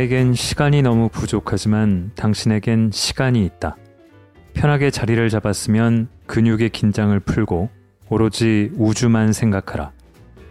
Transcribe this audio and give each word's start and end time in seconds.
나에겐 0.00 0.32
시간이 0.32 0.80
너무 0.80 1.10
부족하지만 1.10 2.12
당신에겐 2.14 2.90
시간이 2.90 3.44
있다. 3.44 3.76
편하게 4.54 4.90
자리를 4.90 5.28
잡았으면 5.28 6.08
근육의 6.26 6.70
긴장을 6.70 7.18
풀고 7.20 7.68
오로지 8.08 8.70
우주만 8.76 9.34
생각하라. 9.34 9.92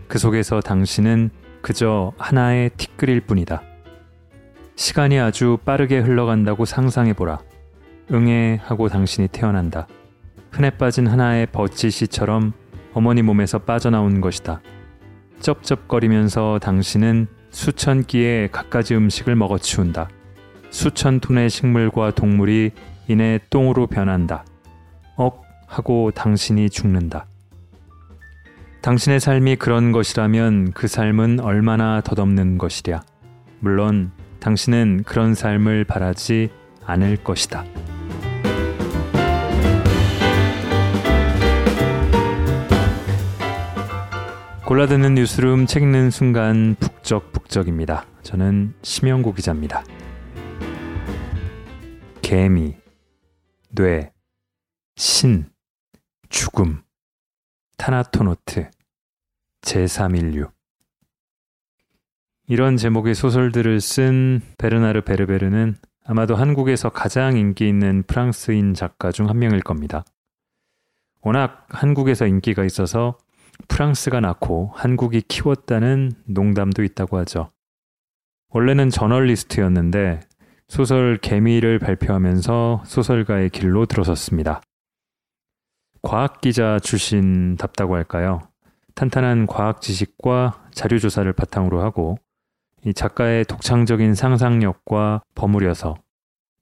그 0.07 0.20
속에서 0.20 0.59
당신은 0.59 1.31
그저 1.63 2.13
하나의 2.20 2.70
티끌일 2.77 3.21
뿐이다. 3.21 3.63
시간이 4.75 5.20
아주 5.20 5.57
빠르게 5.66 5.97
흘러간다고 5.97 6.66
상상해보라. 6.66 7.39
응애 8.11 8.59
하고 8.61 8.88
당신이 8.88 9.29
태어난다. 9.29 9.88
흔해 10.52 10.70
빠진 10.71 11.07
하나의 11.07 11.47
버찌씨처럼 11.47 12.53
어머니 12.94 13.23
몸에서 13.23 13.58
빠져나온 13.58 14.22
것이다. 14.22 14.61
쩝쩝거리면서 15.39 16.59
당신은 16.61 17.38
수천 17.52 18.03
끼의 18.03 18.52
갖가지 18.52 18.95
음식을 18.95 19.35
먹어치운다. 19.35 20.09
수천 20.70 21.20
톤의 21.20 21.49
식물과 21.49 22.12
동물이 22.12 22.72
이내 23.08 23.39
똥으로 23.49 23.88
변한다. 23.88 24.45
억 25.16 25.44
하고 25.67 26.12
당신이 26.12 26.70
죽는다. 26.70 27.25
당신의 28.81 29.20
삶이 29.20 29.58
그런 29.58 29.91
것이라면 29.91 30.72
그 30.72 30.88
삶은 30.88 31.39
얼마나 31.41 32.02
덧없는 32.02 32.58
것이랴. 32.58 33.02
물론 33.59 34.11
당신은 34.39 35.03
그런 35.05 35.36
삶을 35.36 35.84
바라지 35.84 36.50
않을 36.86 37.17
것이다. 37.17 37.66
골라듣는 44.70 45.16
뉴스룸 45.16 45.66
책 45.66 45.81
읽는 45.81 46.12
순간 46.12 46.75
북적북적입니다. 46.80 48.06
저는 48.22 48.76
심영구 48.84 49.34
기자입니다. 49.34 49.84
개미, 52.22 52.78
뇌, 53.70 54.14
신, 54.95 55.50
죽음, 56.30 56.84
타나토노트, 57.78 58.70
제3인류. 59.61 60.52
이런 62.48 62.78
제목의 62.78 63.16
소설들을 63.16 63.81
쓴 63.81 64.39
베르나르 64.59 65.02
베르베르는 65.02 65.78
아마도 66.06 66.36
한국에서 66.36 66.89
가장 66.89 67.38
인기 67.38 67.67
있는 67.67 68.04
프랑스인 68.04 68.76
작가 68.76 69.11
중 69.11 69.30
한 69.30 69.39
명일 69.39 69.61
겁니다. 69.61 70.06
워낙 71.22 71.66
한국에서 71.70 72.28
인기가 72.28 72.64
있어서 72.64 73.17
프랑스가 73.67 74.19
낳고 74.19 74.71
한국이 74.73 75.21
키웠다는 75.21 76.11
농담도 76.25 76.83
있다고 76.83 77.17
하죠. 77.19 77.49
원래는 78.49 78.89
저널리스트였는데 78.89 80.21
소설 80.67 81.17
개미를 81.17 81.80
발표하면서 81.80 82.83
소설가의 82.85 83.49
길로 83.49 83.85
들어섰습니다. 83.85 84.61
과학기자 86.02 86.80
출신답다고 86.80 87.95
할까요? 87.95 88.41
탄탄한 88.95 89.47
과학 89.47 89.81
지식과 89.81 90.69
자료 90.71 90.97
조사를 90.99 91.31
바탕으로 91.33 91.81
하고 91.81 92.17
이 92.85 92.93
작가의 92.93 93.45
독창적인 93.45 94.15
상상력과 94.15 95.23
버무려서 95.35 95.95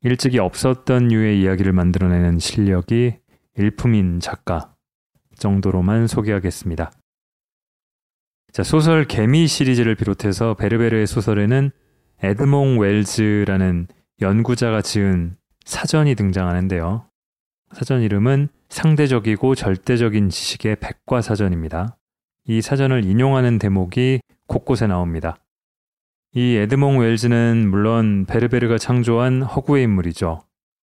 일찍이 0.01 0.39
없었던 0.39 1.09
류의 1.09 1.41
이야기를 1.41 1.73
만들어내는 1.73 2.39
실력이 2.39 3.17
일품인 3.55 4.19
작가 4.19 4.73
정도로만 5.39 6.07
소개하겠습니다. 6.07 6.91
자, 8.51 8.63
소설 8.63 9.05
개미 9.05 9.47
시리즈를 9.47 9.95
비롯해서 9.95 10.53
베르베르의 10.55 11.05
소설에는 11.07 11.71
에드몽 12.23 12.79
웰즈라는 12.79 13.87
연구자가 14.21 14.81
지은 14.81 15.37
사전이 15.65 16.15
등장하는데요. 16.15 17.05
사전 17.73 18.01
이름은 18.01 18.47
상대적이고 18.69 19.55
절대적인 19.55 20.29
지식의 20.29 20.77
백과사전입니다. 20.77 21.97
이 22.45 22.61
사전을 22.61 23.03
인용하는 23.03 23.59
대목이 23.59 24.21
곳곳에 24.47 24.87
나옵니다. 24.87 25.37
이 26.33 26.55
에드몽 26.55 26.99
웰즈는 26.99 27.69
물론 27.69 28.25
베르베르가 28.25 28.77
창조한 28.77 29.41
허구의 29.41 29.83
인물이죠. 29.83 30.41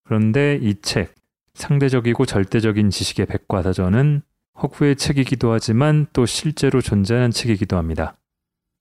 그런데 0.05 0.59
이 0.61 0.75
책, 0.81 1.15
상대적이고 1.53 2.25
절대적인 2.25 2.89
지식의 2.89 3.25
백과사전은 3.27 4.21
허구의 4.61 4.95
책이기도 4.95 5.51
하지만 5.51 6.07
또 6.13 6.25
실제로 6.25 6.81
존재하는 6.81 7.31
책이기도 7.31 7.77
합니다. 7.77 8.17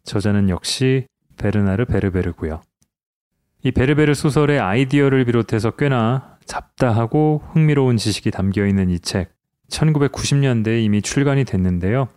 저자는 0.05 0.49
역시 0.49 1.07
베르나르 1.37 1.85
베르베르고요. 1.85 2.63
이 3.63 3.73
베르베르 3.73 4.15
소설의 4.15 4.61
아이디어를 4.61 5.25
비롯해서 5.25 5.73
꽤나 5.73 6.39
잡다하고 6.47 7.43
흥미로운 7.53 7.97
지식이 7.97 8.31
담겨 8.31 8.67
있는 8.67 8.91
이 8.91 8.99
책, 9.01 9.35
1990년대에 9.71 10.83
이미 10.83 11.03
출간이 11.03 11.45
됐는데요. 11.45 12.09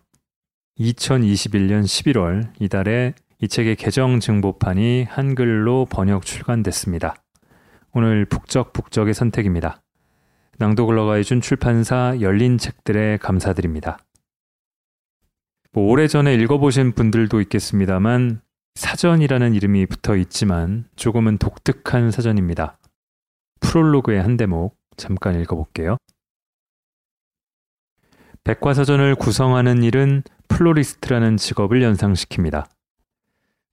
2021년 0.79 1.83
11월 1.83 2.51
이달에 2.59 3.13
이 3.39 3.47
책의 3.47 3.75
개정 3.75 4.19
증보판이 4.19 5.05
한글로 5.09 5.87
번역 5.89 6.25
출간됐습니다. 6.25 7.15
오늘 7.93 8.25
북적북적의 8.25 9.13
선택입니다. 9.13 9.80
낭독을 10.61 10.97
허가해준 10.99 11.41
출판사 11.41 12.15
열린 12.21 12.59
책들에 12.59 13.17
감사드립니다. 13.17 13.97
뭐 15.71 15.89
오래전에 15.89 16.35
읽어보신 16.35 16.91
분들도 16.91 17.41
있겠습니다만 17.41 18.41
사전이라는 18.75 19.55
이름이 19.55 19.87
붙어 19.87 20.15
있지만 20.17 20.85
조금은 20.95 21.39
독특한 21.39 22.11
사전입니다. 22.11 22.77
프롤로그의 23.61 24.21
한 24.21 24.37
대목 24.37 24.77
잠깐 24.97 25.39
읽어볼게요. 25.41 25.97
백과사전을 28.43 29.15
구성하는 29.15 29.81
일은 29.81 30.21
플로리스트라는 30.47 31.37
직업을 31.37 31.81
연상시킵니다. 31.81 32.67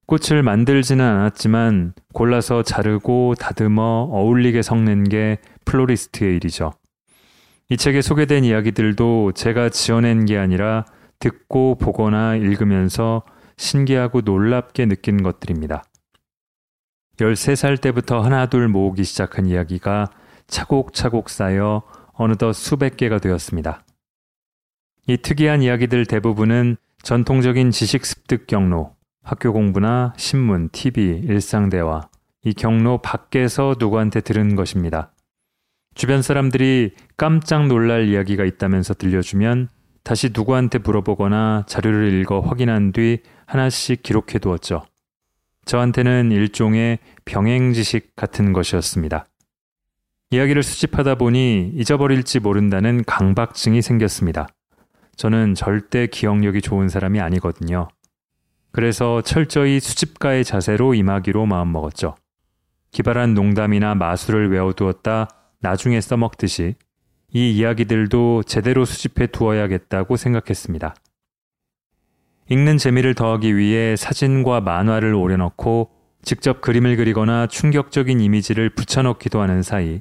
꽃을 0.08 0.42
만들지는 0.42 1.04
않았지만 1.04 1.92
골라서 2.14 2.62
자르고 2.62 3.34
다듬어 3.38 4.08
어울리게 4.10 4.62
섞는 4.62 5.04
게 5.04 5.36
플로리스트의 5.66 6.34
일이죠. 6.36 6.72
이 7.68 7.76
책에 7.76 8.00
소개된 8.00 8.42
이야기들도 8.42 9.32
제가 9.32 9.68
지어낸 9.68 10.24
게 10.24 10.38
아니라 10.38 10.86
듣고 11.18 11.74
보거나 11.74 12.36
읽으면서 12.36 13.22
신기하고 13.58 14.22
놀랍게 14.22 14.86
느낀 14.86 15.22
것들입니다. 15.22 15.84
13살 17.18 17.78
때부터 17.78 18.22
하나둘 18.22 18.68
모으기 18.68 19.04
시작한 19.04 19.44
이야기가 19.44 20.06
차곡차곡 20.46 21.28
쌓여 21.28 21.82
어느덧 22.14 22.54
수백 22.54 22.96
개가 22.96 23.18
되었습니다. 23.18 23.84
이 25.06 25.18
특이한 25.18 25.60
이야기들 25.60 26.06
대부분은 26.06 26.78
전통적인 27.02 27.72
지식 27.72 28.06
습득 28.06 28.46
경로, 28.46 28.96
학교 29.28 29.52
공부나 29.52 30.14
신문, 30.16 30.70
TV, 30.72 31.20
일상대화, 31.24 32.08
이 32.44 32.54
경로 32.54 32.96
밖에서 32.96 33.74
누구한테 33.78 34.22
들은 34.22 34.56
것입니다. 34.56 35.12
주변 35.94 36.22
사람들이 36.22 36.92
깜짝 37.18 37.66
놀랄 37.66 38.08
이야기가 38.08 38.46
있다면서 38.46 38.94
들려주면 38.94 39.68
다시 40.02 40.30
누구한테 40.34 40.78
물어보거나 40.78 41.64
자료를 41.66 42.10
읽어 42.14 42.40
확인한 42.40 42.92
뒤 42.92 43.18
하나씩 43.44 44.02
기록해 44.02 44.38
두었죠. 44.40 44.86
저한테는 45.66 46.32
일종의 46.32 46.98
병행 47.26 47.74
지식 47.74 48.16
같은 48.16 48.54
것이었습니다. 48.54 49.26
이야기를 50.30 50.62
수집하다 50.62 51.16
보니 51.16 51.72
잊어버릴지 51.74 52.40
모른다는 52.40 53.04
강박증이 53.04 53.82
생겼습니다. 53.82 54.48
저는 55.16 55.54
절대 55.54 56.06
기억력이 56.06 56.62
좋은 56.62 56.88
사람이 56.88 57.20
아니거든요. 57.20 57.88
그래서 58.70 59.22
철저히 59.22 59.80
수집가의 59.80 60.44
자세로 60.44 60.94
임하기로 60.94 61.46
마음먹었죠. 61.46 62.14
기발한 62.90 63.34
농담이나 63.34 63.94
마술을 63.94 64.50
외워두었다 64.50 65.28
나중에 65.60 66.00
써먹듯이 66.00 66.74
이 67.32 67.50
이야기들도 67.50 68.44
제대로 68.44 68.84
수집해 68.84 69.26
두어야겠다고 69.26 70.16
생각했습니다. 70.16 70.94
읽는 72.50 72.78
재미를 72.78 73.14
더하기 73.14 73.56
위해 73.56 73.94
사진과 73.96 74.62
만화를 74.62 75.14
오려놓고 75.14 75.90
직접 76.22 76.60
그림을 76.62 76.96
그리거나 76.96 77.46
충격적인 77.46 78.20
이미지를 78.20 78.70
붙여넣기도 78.70 79.40
하는 79.40 79.62
사이 79.62 80.00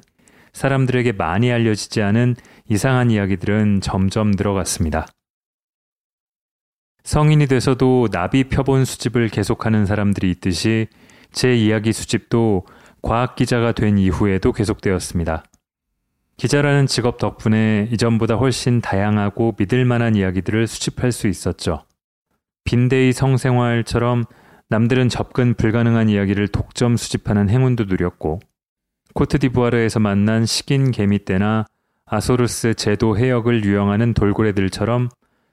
사람들에게 0.54 1.12
많이 1.12 1.52
알려지지 1.52 2.02
않은 2.02 2.36
이상한 2.68 3.10
이야기들은 3.10 3.80
점점 3.82 4.30
늘어갔습니다. 4.30 5.06
성인이 7.08 7.46
돼서도 7.46 8.08
나비 8.12 8.44
표본 8.44 8.84
수집을 8.84 9.30
계속하는 9.30 9.86
사람들이 9.86 10.30
있듯이 10.32 10.88
제 11.32 11.56
이야기 11.56 11.90
수집도 11.90 12.66
과학 13.00 13.34
기자가 13.34 13.72
된 13.72 13.96
이후에도 13.96 14.52
계속되었습니다. 14.52 15.42
기자라는 16.36 16.86
직업 16.86 17.16
덕분에 17.16 17.88
이전보다 17.92 18.34
훨씬 18.34 18.82
다양하고 18.82 19.54
믿을 19.58 19.86
만한 19.86 20.16
이야기들을 20.16 20.66
수집할 20.66 21.10
수 21.12 21.28
있었죠. 21.28 21.86
빈대의 22.64 23.14
성생활처럼 23.14 24.24
남들은 24.68 25.08
접근 25.08 25.54
불가능한 25.54 26.10
이야기를 26.10 26.48
독점 26.48 26.98
수집하는 26.98 27.48
행운도 27.48 27.84
누렸고 27.84 28.40
코트디부아르에서 29.14 29.98
만난 29.98 30.44
식인 30.44 30.90
개미 30.90 31.24
떼나 31.24 31.64
아소르스 32.04 32.74
제도 32.74 33.16
해역을 33.16 33.64
유영하는 33.64 34.12
돌고래들처럼 34.12 35.08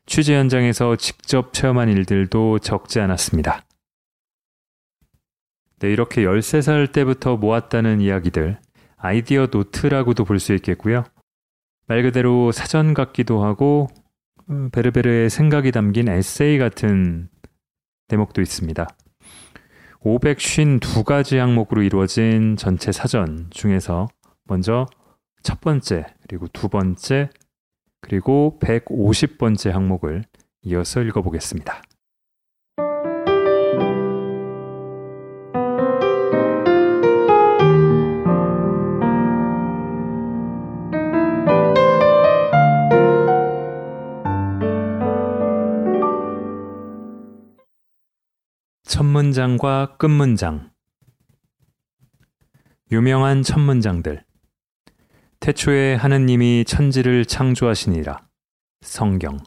취재 0.05 0.35
현장에서 0.35 0.95
직접 0.97 1.53
체험한 1.53 1.89
일들도 1.89 2.59
적지 2.59 2.99
않았습니다. 2.99 3.63
네, 5.79 5.91
이렇게 5.91 6.23
13살 6.23 6.91
때부터 6.91 7.37
모았다는 7.37 8.01
이야기들, 8.01 8.59
아이디어 8.97 9.47
노트라고도 9.51 10.23
볼 10.23 10.39
수 10.39 10.53
있겠고요. 10.53 11.03
말 11.87 12.01
그대로 12.03 12.51
사전 12.51 12.93
같기도 12.93 13.43
하고, 13.43 13.87
어, 14.47 14.69
베르베르의 14.71 15.29
생각이 15.29 15.71
담긴 15.71 16.07
에세이 16.07 16.57
같은 16.57 17.29
대목도 18.07 18.41
있습니다. 18.41 18.87
552가지 20.01 21.37
항목으로 21.37 21.81
이루어진 21.81 22.55
전체 22.57 22.91
사전 22.91 23.47
중에서 23.49 24.07
먼저 24.45 24.85
첫 25.41 25.61
번째, 25.61 26.05
그리고 26.27 26.47
두 26.47 26.69
번째, 26.69 27.29
그리고 28.05 28.59
150번째 28.61 29.71
항목을 29.71 30.25
이어서 30.61 31.01
읽어보겠습니다. 31.01 31.81
첫 48.83 49.03
문장과 49.03 49.97
끝 49.97 50.05
문장 50.05 50.69
유명한 52.91 53.41
첫 53.41 53.59
문장들 53.59 54.24
태초에 55.39 55.95
하느님이 55.95 56.65
천지를 56.65 57.25
창조하시니라. 57.25 58.19
성경. 58.81 59.37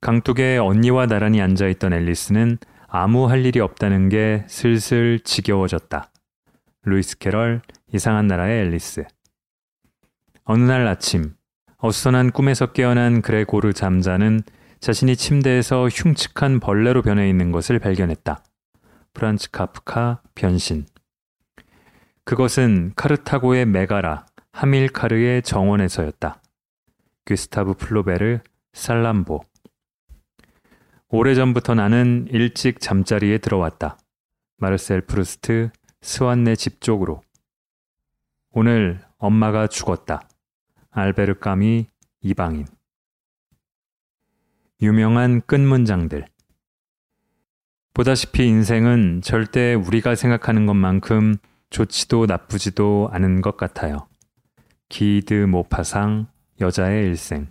강둑에 0.00 0.58
언니와 0.58 1.06
나란히 1.06 1.40
앉아 1.40 1.66
있던 1.68 1.92
앨리스는 1.92 2.58
아무 2.86 3.28
할 3.28 3.44
일이 3.46 3.58
없다는 3.60 4.08
게 4.10 4.44
슬슬 4.48 5.18
지겨워졌다. 5.20 6.10
루이스 6.84 7.18
캐럴, 7.18 7.62
이상한 7.92 8.26
나라의 8.26 8.60
앨리스. 8.66 9.04
어느 10.44 10.62
날 10.62 10.86
아침, 10.86 11.34
어수선한 11.78 12.30
꿈에서 12.30 12.72
깨어난 12.72 13.22
그레고르 13.22 13.72
잠자는 13.72 14.42
자신이 14.80 15.16
침대에서 15.16 15.88
흉측한 15.88 16.60
벌레로 16.60 17.00
변해 17.00 17.28
있는 17.28 17.50
것을 17.50 17.78
발견했다. 17.78 18.44
프란츠 19.14 19.50
카프카 19.50 20.20
변신. 20.34 20.84
그것은 22.24 22.92
카르타고의 22.94 23.66
메가라, 23.66 24.26
하밀카르의 24.54 25.42
정원에서였다. 25.42 26.40
귀스타브 27.26 27.74
플로베르, 27.74 28.38
살람보. 28.72 29.40
오래전부터 31.08 31.74
나는 31.74 32.28
일찍 32.30 32.78
잠자리에 32.78 33.38
들어왔다. 33.38 33.98
마르셀 34.58 35.00
프루스트, 35.00 35.70
스완네 36.02 36.54
집 36.54 36.80
쪽으로. 36.80 37.20
오늘 38.52 39.00
엄마가 39.18 39.66
죽었다. 39.66 40.28
알베르 40.90 41.40
까미, 41.40 41.88
이방인. 42.20 42.66
유명한 44.80 45.40
끝 45.46 45.58
문장들. 45.58 46.26
보다시피 47.92 48.46
인생은 48.46 49.20
절대 49.22 49.74
우리가 49.74 50.14
생각하는 50.14 50.66
것만큼 50.66 51.38
좋지도 51.70 52.26
나쁘지도 52.26 53.08
않은 53.10 53.40
것 53.40 53.56
같아요. 53.56 54.06
기드 54.94 55.34
모파상 55.34 56.28
여자의 56.60 57.04
일생 57.04 57.48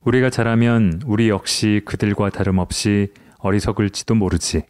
우리가 0.00 0.28
자라면 0.28 1.00
우리 1.06 1.30
역시 1.30 1.80
그들과 1.86 2.28
다름없이 2.28 3.14
어리석을지도 3.38 4.14
모르지. 4.14 4.66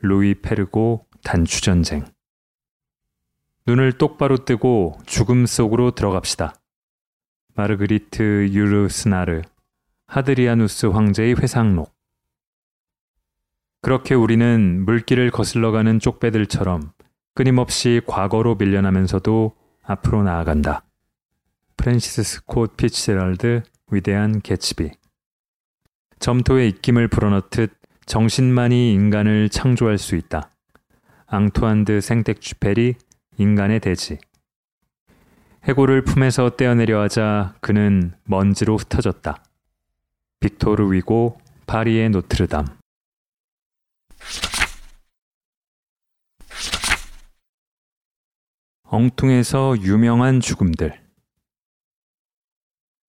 루이 0.00 0.36
페르고 0.36 1.04
단추전쟁 1.22 2.06
눈을 3.66 3.98
똑바로 3.98 4.46
뜨고 4.46 4.96
죽음 5.04 5.44
속으로 5.44 5.90
들어갑시다. 5.90 6.54
마르그리트 7.54 8.48
유르스나르 8.54 9.42
하드리아누스 10.06 10.86
황제의 10.86 11.34
회상록 11.34 11.92
그렇게 13.82 14.14
우리는 14.14 14.82
물길을 14.86 15.30
거슬러 15.30 15.72
가는 15.72 15.98
쪽배들처럼 15.98 16.90
끊임없이 17.34 18.00
과거로 18.06 18.54
밀려나면서도 18.54 19.59
앞으로 19.82 20.22
나아간다. 20.22 20.84
프랜시스 21.76 22.22
스콧 22.22 22.76
피츠제럴드 22.76 23.62
위대한 23.90 24.40
개츠비 24.40 24.90
점토에 26.18 26.68
입김을 26.68 27.08
불어넣듯 27.08 27.72
정신만이 28.04 28.92
인간을 28.92 29.48
창조할 29.48 29.96
수 29.98 30.16
있다. 30.16 30.50
앙투안 31.26 31.84
드 31.84 32.00
생텍쥐페리 32.00 32.96
인간의 33.38 33.80
대지 33.80 34.18
해골을 35.64 36.04
품에서 36.04 36.56
떼어내려 36.56 37.00
하자 37.00 37.54
그는 37.60 38.12
먼지로 38.24 38.76
흩어졌다. 38.76 39.42
빅토르 40.40 40.92
위고 40.92 41.38
파리의 41.66 42.10
노트르담 42.10 42.79
엉뚱해서 48.92 49.76
유명한 49.82 50.40
죽음들. 50.40 50.92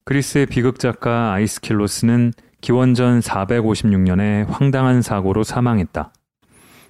그리스의 0.06 0.46
비극 0.46 0.78
작가 0.78 1.34
아이스킬로스는 1.34 2.34
기원전 2.62 3.20
456년에 3.20 4.46
황당한 4.48 5.02
사고로 5.02 5.44
사망했다. 5.44 6.14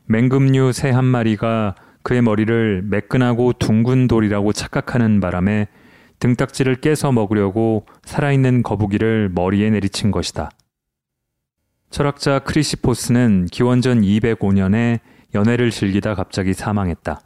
맹금류 0.08 0.74
새 0.74 0.92
한 0.92 1.06
마리가 1.06 1.76
그의 2.04 2.22
머리를 2.22 2.82
매끈하고 2.82 3.54
둥근 3.54 4.08
돌이라고 4.08 4.52
착각하는 4.52 5.22
바람에 5.22 5.70
등딱지를 6.20 6.82
깨서 6.82 7.14
먹으려고 7.14 7.86
살아있는 8.04 8.62
거북이를 8.62 9.30
머리에 9.34 9.70
내리친 9.70 10.12
것이다. 10.12 10.52
철학자 11.92 12.40
크리시포스는 12.40 13.46
기원전 13.46 14.02
205년에 14.02 15.00
연애를 15.34 15.72
즐기다 15.72 16.14
갑자기 16.16 16.54
사망했다. 16.54 17.22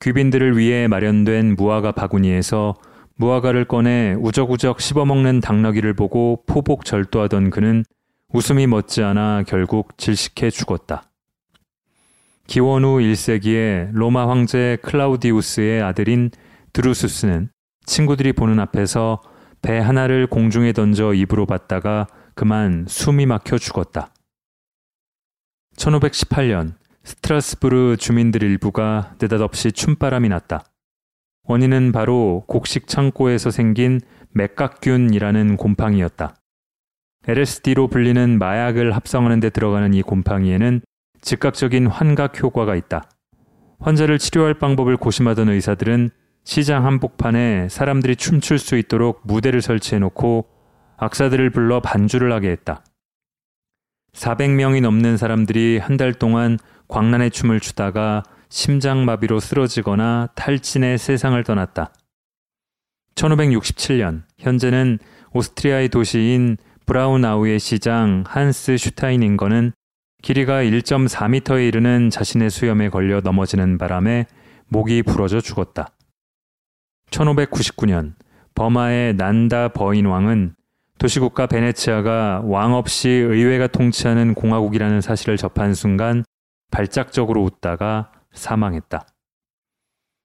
귀빈들을 0.00 0.56
위해 0.56 0.88
마련된 0.88 1.56
무화과 1.56 1.92
바구니에서 1.92 2.74
무화과를 3.16 3.66
꺼내 3.66 4.14
우적우적 4.18 4.80
씹어먹는 4.80 5.40
당나귀를 5.40 5.92
보고 5.92 6.42
포복 6.46 6.86
절도하던 6.86 7.50
그는 7.50 7.84
웃음이 8.32 8.66
멋지않아 8.66 9.44
결국 9.46 9.98
질식해 9.98 10.48
죽었다. 10.50 11.10
기원 12.46 12.84
후 12.84 12.98
1세기에 12.98 13.90
로마 13.92 14.28
황제 14.28 14.78
클라우디우스의 14.82 15.82
아들인 15.82 16.30
드루수스는 16.72 17.50
친구들이 17.84 18.32
보는 18.32 18.58
앞에서 18.58 19.20
배 19.60 19.78
하나를 19.78 20.26
공중에 20.26 20.72
던져 20.72 21.12
입으로 21.12 21.44
받다가 21.44 22.06
그만 22.34 22.86
숨이 22.88 23.26
막혀 23.26 23.58
죽었다. 23.58 24.08
1518년 25.76 26.72
스트라스부르 27.10 27.96
주민들 27.98 28.44
일부가 28.44 29.14
느닷없이 29.20 29.72
춤바람이 29.72 30.28
났다. 30.28 30.62
원인은 31.42 31.90
바로 31.90 32.44
곡식 32.46 32.86
창고에서 32.86 33.50
생긴 33.50 34.00
맥각균이라는 34.30 35.56
곰팡이였다. 35.56 36.36
LSD로 37.26 37.88
불리는 37.88 38.38
마약을 38.38 38.92
합성하는 38.94 39.40
데 39.40 39.50
들어가는 39.50 39.92
이 39.92 40.02
곰팡이에는 40.02 40.82
즉각적인 41.20 41.88
환각 41.88 42.40
효과가 42.40 42.76
있다. 42.76 43.10
환자를 43.80 44.18
치료할 44.18 44.54
방법을 44.54 44.96
고심하던 44.96 45.48
의사들은 45.48 46.10
시장 46.44 46.86
한복판에 46.86 47.68
사람들이 47.68 48.14
춤출 48.14 48.58
수 48.58 48.76
있도록 48.76 49.22
무대를 49.24 49.62
설치해 49.62 49.98
놓고 49.98 50.46
악사들을 50.96 51.50
불러 51.50 51.80
반주를 51.80 52.32
하게 52.32 52.50
했다. 52.50 52.84
400명이 54.12 54.80
넘는 54.80 55.16
사람들이 55.16 55.78
한 55.78 55.96
달 55.96 56.14
동안 56.14 56.58
광란의 56.90 57.30
춤을 57.30 57.60
추다가 57.60 58.22
심장마비로 58.50 59.40
쓰러지거나 59.40 60.28
탈진해 60.34 60.96
세상을 60.96 61.42
떠났다. 61.44 61.92
1567년 63.14 64.22
현재는 64.38 64.98
오스트리아의 65.32 65.88
도시인 65.88 66.56
브라우나우의 66.86 67.60
시장 67.60 68.24
한스 68.26 68.76
슈타인인거는 68.76 69.72
길이가 70.22 70.62
1.4m에 70.62 71.66
이르는 71.68 72.10
자신의 72.10 72.50
수염에 72.50 72.88
걸려 72.88 73.20
넘어지는 73.20 73.78
바람에 73.78 74.26
목이 74.68 75.02
부러져 75.02 75.40
죽었다. 75.40 75.88
1599년 77.10 78.14
버마의 78.54 79.14
난다 79.14 79.68
버인 79.68 80.06
왕은 80.06 80.54
도시국가 80.98 81.46
베네치아가 81.46 82.42
왕 82.44 82.74
없이 82.74 83.08
의회가 83.08 83.68
통치하는 83.68 84.34
공화국이라는 84.34 85.00
사실을 85.00 85.36
접한 85.36 85.74
순간 85.74 86.24
발작적으로 86.70 87.42
웃다가 87.42 88.12
사망했다. 88.32 89.06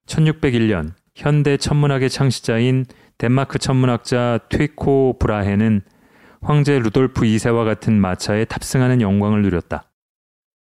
1601년 0.08 0.94
현대 1.16 1.58
천문학의 1.58 2.10
창시자인 2.10 2.86
덴마크 3.18 3.58
천문학자 3.58 4.40
트위코 4.50 5.18
브라헤는 5.20 5.82
황제 6.42 6.78
루돌프 6.78 7.22
2세와 7.22 7.66
같은 7.66 8.00
마차에 8.00 8.46
탑승하는 8.46 9.02
영광을 9.02 9.42
누렸다. 9.42 9.90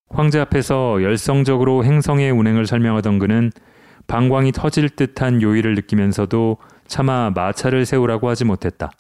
황제 0.10 0.40
앞에서 0.40 1.02
열성적으로 1.02 1.84
행성의 1.84 2.32
운행을 2.32 2.68
설명하던 2.68 3.20
그는 3.20 3.52
방광이 4.08 4.52
터질 4.52 4.90
듯한 4.90 5.42
요의를 5.42 5.76
느끼면서도 5.76 6.58
차마 6.88 7.32
마차를 7.32 7.86
세우라고 7.86 8.30
하지 8.30 8.46
못했다. 8.46 8.92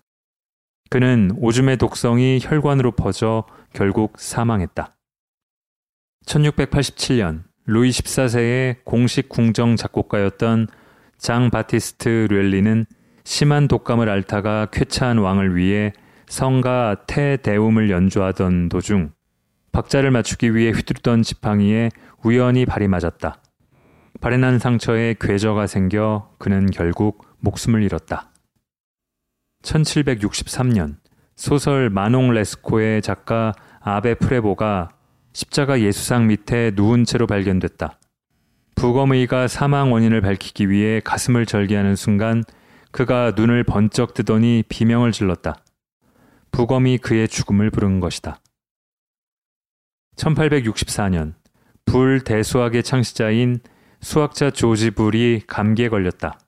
그는 0.89 1.31
오줌의 1.37 1.77
독성이 1.77 2.39
혈관으로 2.41 2.91
퍼져 2.91 3.45
결국 3.73 4.19
사망했다. 4.19 4.95
1687년 6.25 7.43
루이 7.65 7.89
14세의 7.89 8.83
공식 8.83 9.29
궁정 9.29 9.75
작곡가였던 9.75 10.67
장 11.17 11.49
바티스트 11.49 12.27
르엘리는 12.29 12.85
심한 13.23 13.67
독감을 13.67 14.09
앓다가 14.09 14.67
쾌차한 14.71 15.17
왕을 15.17 15.55
위해 15.55 15.93
성가 16.27 17.05
테대움을 17.07 17.89
연주하던 17.89 18.69
도중 18.69 19.11
박자를 19.71 20.11
맞추기 20.11 20.55
위해 20.55 20.71
휘두르던 20.71 21.23
지팡이에 21.23 21.89
우연히 22.23 22.65
발이 22.65 22.87
맞았다. 22.87 23.37
발에 24.21 24.37
난 24.37 24.59
상처에 24.59 25.15
궤저가 25.19 25.67
생겨 25.67 26.29
그는 26.37 26.69
결국 26.69 27.25
목숨을 27.39 27.81
잃었다. 27.81 28.31
1763년 29.63 30.97
소설 31.35 31.89
마농 31.89 32.31
레스코의 32.31 33.01
작가 33.01 33.53
아베 33.79 34.13
프레보가 34.13 34.89
십자가 35.33 35.81
예수상 35.81 36.27
밑에 36.27 36.71
누운 36.75 37.05
채로 37.05 37.25
발견됐다. 37.27 37.99
부검의가 38.75 39.47
사망 39.47 39.91
원인을 39.91 40.21
밝히기 40.21 40.69
위해 40.69 40.99
가슴을 41.03 41.45
절개하는 41.45 41.95
순간 41.95 42.43
그가 42.91 43.33
눈을 43.35 43.63
번쩍 43.63 44.13
뜨더니 44.13 44.63
비명을 44.69 45.11
질렀다. 45.11 45.57
부검이 46.51 46.99
그의 46.99 47.27
죽음을 47.27 47.71
부른 47.71 47.99
것이다. 47.99 48.39
1864년 50.15 51.33
불 51.85 52.21
대수학의 52.23 52.83
창시자인 52.83 53.59
수학자 54.01 54.51
조지 54.51 54.91
불이 54.91 55.41
감기에 55.47 55.89
걸렸다. 55.89 56.39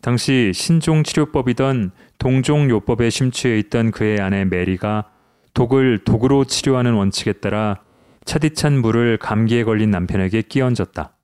당시 0.00 0.50
신종 0.52 1.04
치료법이던 1.04 1.92
동종 2.18 2.68
요법에 2.68 3.10
심취해 3.10 3.58
있던 3.60 3.92
그의 3.92 4.20
아내 4.20 4.44
메리가 4.44 5.10
독을 5.54 6.02
독으로 6.04 6.44
치료하는 6.44 6.94
원칙에 6.94 7.34
따라 7.34 7.84
차디찬 8.24 8.80
물을 8.80 9.18
감기에 9.18 9.64
걸린 9.64 9.90
남편에게 9.90 10.42
끼얹었다. 10.42 11.16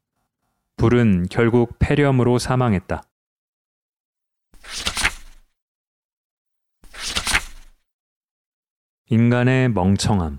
불은 0.76 1.26
결국 1.30 1.76
폐렴으로 1.78 2.38
사망했다. 2.38 3.02
인간의 9.08 9.70
멍청함 9.70 10.38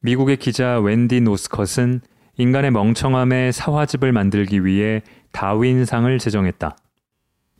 미국의 0.00 0.36
기자 0.36 0.78
웬디 0.78 1.20
노스컷은 1.22 2.00
인간의 2.36 2.70
멍청함의 2.70 3.52
사화집을 3.52 4.12
만들기 4.12 4.64
위해 4.64 5.02
다윈상을 5.32 6.16
제정했다. 6.18 6.76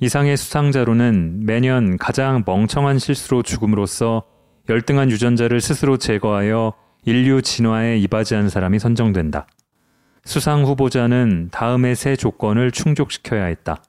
이 0.00 0.08
상의 0.08 0.36
수상자로는 0.36 1.44
매년 1.44 1.96
가장 1.96 2.42
멍청한 2.44 2.98
실수로 2.98 3.42
죽음으로써 3.42 4.33
열등한 4.68 5.10
유전자를 5.10 5.60
스스로 5.60 5.98
제거하여 5.98 6.72
인류 7.04 7.42
진화에 7.42 7.98
이바지한 7.98 8.48
사람이 8.48 8.78
선정된다. 8.78 9.46
수상 10.24 10.64
후보자는 10.64 11.50
다음의 11.52 11.96
세 11.96 12.16
조건을 12.16 12.70
충족시켜야 12.70 13.44
했다. 13.44 13.82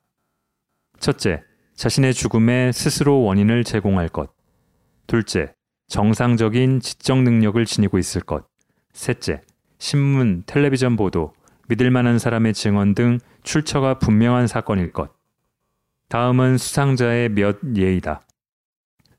첫째, 0.99 1.43
자신의 1.75 2.13
죽음에 2.13 2.73
스스로 2.73 3.21
원인을 3.21 3.63
제공할 3.63 4.09
것. 4.09 4.33
둘째, 5.07 5.53
정상적인 5.87 6.81
지적 6.81 7.21
능력을 7.21 7.63
지니고 7.65 7.97
있을 7.97 8.19
것. 8.19 8.45
셋째, 8.91 9.41
신문, 9.77 10.43
텔레비전 10.45 10.97
보도, 10.97 11.33
믿을 11.69 11.89
만한 11.89 12.19
사람의 12.19 12.53
증언 12.53 12.95
등 12.95 13.19
출처가 13.43 13.99
분명한 13.99 14.47
사건일 14.47 14.91
것. 14.91 15.13
다음은 16.09 16.57
수상자의 16.57 17.29
몇 17.29 17.59
예이다. 17.77 18.24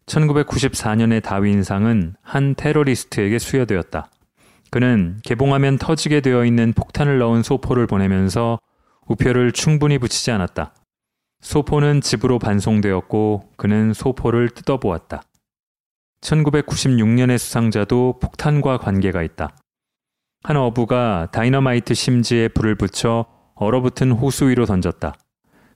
1994년의 0.07 1.23
다윈상은 1.23 2.15
한 2.23 2.55
테러리스트에게 2.55 3.39
수여되었다. 3.39 4.11
그는 4.71 5.19
개봉하면 5.25 5.79
터지게 5.79 6.21
되어 6.21 6.45
있는 6.45 6.73
폭탄을 6.73 7.19
넣은 7.19 7.43
소포를 7.43 7.87
보내면서 7.87 8.59
우표를 9.07 9.53
충분히 9.53 9.99
붙이지 9.99 10.31
않았다. 10.31 10.75
소포는 11.41 12.01
집으로 12.01 12.39
반송되었고 12.39 13.53
그는 13.57 13.93
소포를 13.93 14.51
뜯어보았다. 14.51 15.23
1996년의 16.21 17.39
수상자도 17.39 18.19
폭탄과 18.21 18.79
관계가 18.79 19.23
있다. 19.23 19.57
한 20.43 20.57
어부가 20.57 21.29
다이너마이트 21.33 21.95
심지에 21.95 22.49
불을 22.49 22.77
붙여 22.77 23.27
얼어붙은 23.55 24.13
호수 24.13 24.49
위로 24.49 24.67
던졌다. 24.67 25.15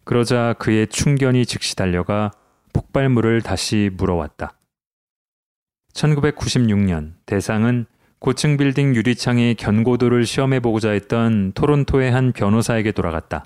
그러자 0.05 0.55
그의 0.59 0.87
충견이 0.89 1.47
즉시 1.47 1.77
달려가 1.77 2.31
폭발물을 2.73 3.43
다시 3.43 3.91
물어왔다. 3.97 4.57
1996년 5.93 7.15
대상은 7.27 7.87
고층 8.19 8.57
빌딩 8.57 8.95
유리창의 8.95 9.55
견고도를 9.55 10.27
시험해보고자 10.27 10.91
했던 10.91 11.53
토론토의 11.53 12.13
한 12.13 12.33
변호사에게 12.33 12.93
돌아갔다. 12.93 13.45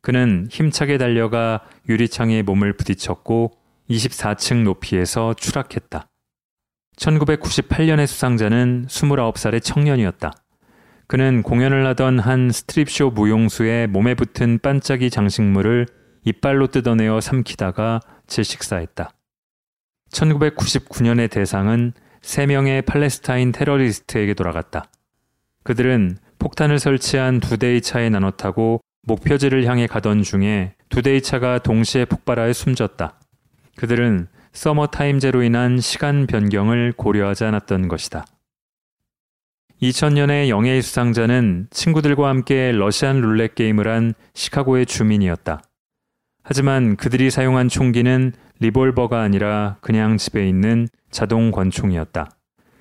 그는 0.00 0.48
힘차게 0.50 0.98
달려가 0.98 1.60
유리창에 1.88 2.42
몸을 2.42 2.76
부딪혔고 2.76 3.52
24층 3.88 4.64
높이에서 4.64 5.34
추락했다. 5.34 6.08
1998년의 6.96 8.06
수상자는 8.06 8.86
29살의 8.88 9.62
청년이었다. 9.62 10.32
그는 11.06 11.42
공연을 11.42 11.86
하던 11.88 12.18
한 12.18 12.50
스트립쇼 12.50 13.10
무용수의 13.10 13.86
몸에 13.86 14.14
붙은 14.14 14.58
반짝이 14.60 15.10
장식물을 15.10 15.86
이빨로 16.24 16.68
뜯어내어 16.68 17.20
삼키다가 17.20 18.00
질식사했다. 18.32 19.10
1999년의 20.10 21.30
대상은 21.30 21.92
3명의 22.22 22.84
팔레스타인 22.84 23.52
테러리스트에게 23.52 24.34
돌아갔다. 24.34 24.84
그들은 25.64 26.16
폭탄을 26.38 26.78
설치한 26.78 27.40
두 27.40 27.56
대의 27.56 27.80
차에 27.80 28.08
나눠 28.08 28.30
타고 28.30 28.80
목표지를 29.02 29.64
향해 29.66 29.86
가던 29.86 30.22
중에 30.22 30.74
두 30.88 31.02
대의 31.02 31.22
차가 31.22 31.58
동시에 31.58 32.04
폭발하여 32.04 32.52
숨졌다. 32.52 33.20
그들은 33.76 34.28
서머 34.52 34.88
타임제로 34.88 35.42
인한 35.42 35.80
시간 35.80 36.26
변경을 36.26 36.92
고려하지 36.96 37.44
않았던 37.44 37.88
것이다. 37.88 38.26
2000년의 39.80 40.48
영예의 40.48 40.82
수상자는 40.82 41.68
친구들과 41.70 42.28
함께 42.28 42.70
러시안 42.70 43.20
룰렛 43.20 43.54
게임을 43.54 43.88
한 43.88 44.14
시카고의 44.34 44.86
주민이었다. 44.86 45.62
하지만 46.42 46.96
그들이 46.96 47.30
사용한 47.30 47.68
총기는 47.68 48.32
리볼버가 48.58 49.20
아니라 49.20 49.76
그냥 49.80 50.16
집에 50.16 50.48
있는 50.48 50.88
자동 51.10 51.50
권총이었다. 51.50 52.30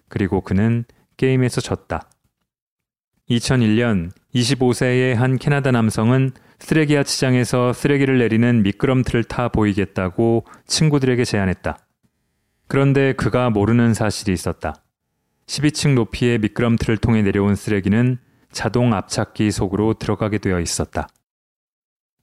그리고 0.09 0.41
그는 0.41 0.85
게임에서 1.17 1.61
졌다. 1.61 2.09
2001년 3.29 4.11
25세의 4.35 5.15
한 5.15 5.37
캐나다 5.37 5.71
남성은 5.71 6.31
쓰레기 6.59 6.95
야 6.95 7.03
치장에서 7.03 7.73
쓰레기를 7.73 8.19
내리는 8.19 8.61
미끄럼틀을 8.63 9.23
타 9.23 9.47
보이겠다고 9.49 10.45
친구들에게 10.67 11.23
제안했다. 11.23 11.77
그런데 12.67 13.13
그가 13.13 13.49
모르는 13.49 13.93
사실이 13.93 14.31
있었다. 14.31 14.75
12층 15.47 15.93
높이의 15.95 16.37
미끄럼틀을 16.39 16.97
통해 16.97 17.21
내려온 17.21 17.55
쓰레기는 17.55 18.17
자동 18.51 18.93
압착기 18.93 19.51
속으로 19.51 19.95
들어가게 19.95 20.37
되어 20.37 20.59
있었다. 20.59 21.07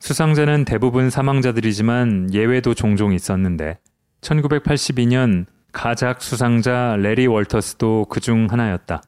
수상자는 0.01 0.65
대부분 0.65 1.11
사망자들이지만 1.11 2.33
예외도 2.33 2.75
종종 2.75 3.13
있었는데 3.13 3.79
1982년 4.21 5.47
가작 5.73 6.23
수상자 6.23 6.97
레리 6.99 7.27
월터스도 7.27 8.07
그 8.09 8.21
중 8.21 8.47
하나였다. 8.51 9.03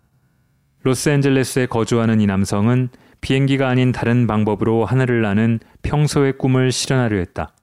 로스앤젤레스에 0.82 1.66
거주하는 1.66 2.20
이 2.20 2.26
남성은 2.26 2.88
비행기가 3.20 3.68
아닌 3.68 3.92
다른 3.92 4.26
방법으로 4.26 4.84
하늘을 4.84 5.20
나는 5.22 5.60
평소의 5.82 6.38
꿈을 6.38 6.72
실현하려 6.72 7.18
했다. 7.18 7.54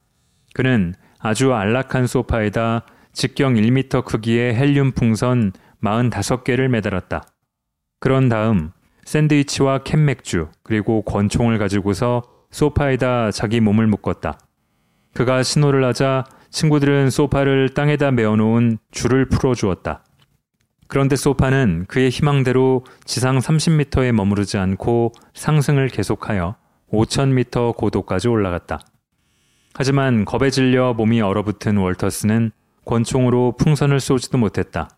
그는 0.53 0.93
아주 1.19 1.53
안락한 1.53 2.07
소파에다 2.07 2.85
직경 3.13 3.55
1m 3.55 4.05
크기의 4.05 4.55
헬륨 4.55 4.91
풍선 4.91 5.51
45개를 5.81 6.67
매달았다. 6.67 7.23
그런 7.99 8.29
다음 8.29 8.71
샌드위치와 9.05 9.79
캔맥주 9.79 10.49
그리고 10.63 11.01
권총을 11.01 11.57
가지고서 11.57 12.21
소파에다 12.51 13.31
자기 13.31 13.59
몸을 13.59 13.87
묶었다. 13.87 14.39
그가 15.13 15.43
신호를 15.43 15.83
하자 15.83 16.25
친구들은 16.49 17.09
소파를 17.09 17.69
땅에다 17.69 18.11
메어놓은 18.11 18.77
줄을 18.91 19.27
풀어주었다. 19.27 20.03
그런데 20.87 21.15
소파는 21.15 21.85
그의 21.87 22.09
희망대로 22.09 22.85
지상 23.03 23.39
30m에 23.39 24.11
머무르지 24.13 24.57
않고 24.57 25.11
상승을 25.33 25.89
계속하여 25.89 26.55
5,000m 26.91 27.75
고도까지 27.75 28.29
올라갔다. 28.29 28.79
하지만 29.73 30.25
겁에 30.25 30.49
질려 30.49 30.93
몸이 30.93 31.21
얼어붙은 31.21 31.77
월터스는 31.77 32.51
권총으로 32.85 33.55
풍선을 33.57 33.99
쏘지도 33.99 34.37
못했다. 34.37 34.89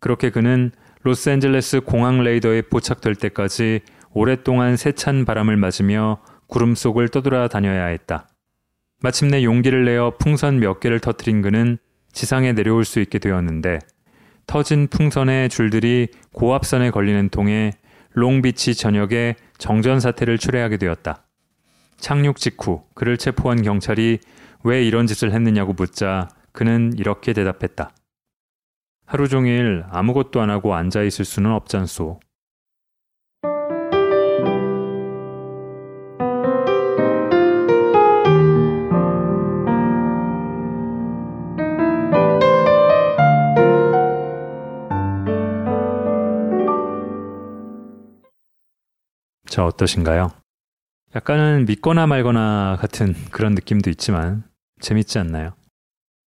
그렇게 0.00 0.30
그는 0.30 0.72
로스앤젤레스 1.02 1.82
공항 1.82 2.22
레이더에 2.22 2.62
포착될 2.62 3.14
때까지 3.14 3.80
오랫동안 4.12 4.76
세찬 4.76 5.24
바람을 5.26 5.56
맞으며 5.56 6.18
구름 6.50 6.74
속을 6.74 7.08
떠돌아 7.08 7.48
다녀야 7.48 7.86
했다. 7.86 8.28
마침내 9.02 9.44
용기를 9.44 9.84
내어 9.84 10.12
풍선 10.18 10.58
몇 10.58 10.80
개를 10.80 11.00
터트린 11.00 11.40
그는 11.40 11.78
지상에 12.12 12.52
내려올 12.52 12.84
수 12.84 13.00
있게 13.00 13.18
되었는데 13.18 13.78
터진 14.46 14.88
풍선의 14.88 15.48
줄들이 15.48 16.08
고압선에 16.32 16.90
걸리는 16.90 17.28
통에 17.30 17.70
롱비치 18.12 18.74
전역에 18.74 19.36
정전 19.58 20.00
사태를 20.00 20.38
초래하게 20.38 20.76
되었다. 20.76 21.24
착륙 21.98 22.36
직후 22.36 22.82
그를 22.94 23.16
체포한 23.16 23.62
경찰이 23.62 24.18
왜 24.64 24.84
이런 24.84 25.06
짓을 25.06 25.32
했느냐고 25.32 25.72
묻자 25.72 26.28
그는 26.50 26.92
이렇게 26.98 27.32
대답했다. 27.32 27.94
하루 29.06 29.28
종일 29.28 29.84
아무것도 29.88 30.40
안 30.40 30.50
하고 30.50 30.74
앉아 30.74 31.02
있을 31.02 31.24
수는 31.24 31.52
없잖소. 31.52 32.18
자, 49.50 49.66
어떠신가요? 49.66 50.30
약간은 51.16 51.64
믿거나 51.66 52.06
말거나 52.06 52.76
같은 52.78 53.16
그런 53.32 53.56
느낌도 53.56 53.90
있지만 53.90 54.44
재밌지 54.80 55.18
않나요? 55.18 55.54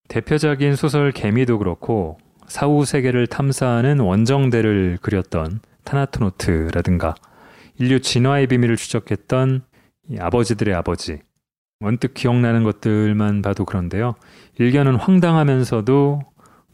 대표적인 0.07 0.77
소설 0.77 1.11
개미도 1.11 1.59
그렇고 1.59 2.19
사후 2.47 2.85
세계를 2.85 3.27
탐사하는 3.27 3.99
원정대를 3.99 4.99
그렸던 5.03 5.59
타나토노트라든가 5.83 7.17
인류 7.81 7.99
진화의 7.99 8.47
비밀을 8.47 8.77
추적했던 8.77 9.63
아버지들의 10.21 10.73
아버지 10.73 11.19
원뜩 11.81 12.15
기억나는 12.15 12.63
것들만 12.63 13.43
봐도 13.43 13.65
그런데요. 13.65 14.15
일견은 14.61 14.95
황당하면서도 14.95 16.21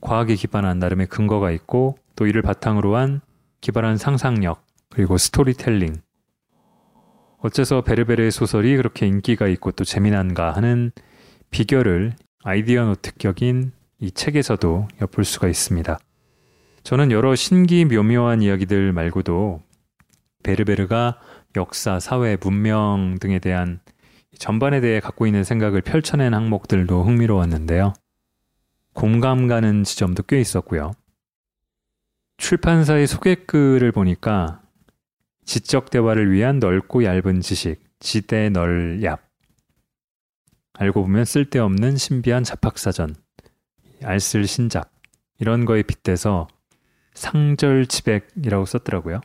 과학에 0.02 0.35
기반한 0.35 0.81
나름의 0.81 1.07
근거가 1.07 1.50
있고 1.52 1.97
또 2.14 2.26
이를 2.26 2.43
바탕으로 2.43 2.95
한 2.95 3.23
기발한 3.62 3.97
상상력 3.97 4.66
그리고 4.90 5.16
스토리텔링 5.16 6.05
어째서 7.38 7.83
베르베르의 7.83 8.31
소설이 8.31 8.76
그렇게 8.76 9.07
인기가 9.07 9.47
있고 9.49 9.71
또 9.73 9.85
재미난가 9.85 10.52
하는 10.52 10.90
비결을 11.50 12.14
아이디어 12.43 12.85
노트격인 12.87 13.73
이 13.99 14.11
책에서도 14.11 14.88
엿볼 15.00 15.25
수가 15.25 15.49
있습니다. 15.49 15.99
저는 16.83 17.11
여러 17.11 17.35
신기 17.35 17.85
묘묘한 17.85 18.43
이야기들 18.43 18.93
말고도 18.93 19.62
베르베르가 20.43 21.19
역사, 21.57 21.99
사회, 21.99 22.37
문명 22.40 23.16
등에 23.21 23.38
대한 23.38 23.81
전반에 24.38 24.81
대해 24.81 25.00
갖고 25.00 25.26
있는 25.26 25.45
생각을 25.45 25.81
펼쳐낸 25.81 26.35
항목들도 26.35 27.02
흥미로웠는데요. 27.02 27.95
공감 28.93 29.49
가는 29.49 29.83
지점도 29.83 30.23
꽤 30.25 30.40
있었고요. 30.40 30.92
출판사의 32.37 33.07
소개글을 33.07 33.92
보니까 33.92 34.61
지적 35.46 35.90
대화를 35.90 36.32
위한 36.32 36.59
넓고 36.59 37.04
얇은 37.04 37.40
지식, 37.40 37.80
지대 38.00 38.50
널얍. 38.50 39.18
알고 40.74 41.02
보면 41.02 41.24
쓸데없는 41.24 41.96
신비한 41.96 42.44
잡학사전, 42.44 43.14
알쓸 44.02 44.46
신작, 44.46 44.92
이런 45.38 45.64
거에 45.64 45.82
빗대서 45.82 46.48
상절지백이라고 47.14 48.66
썼더라고요. 48.66 49.20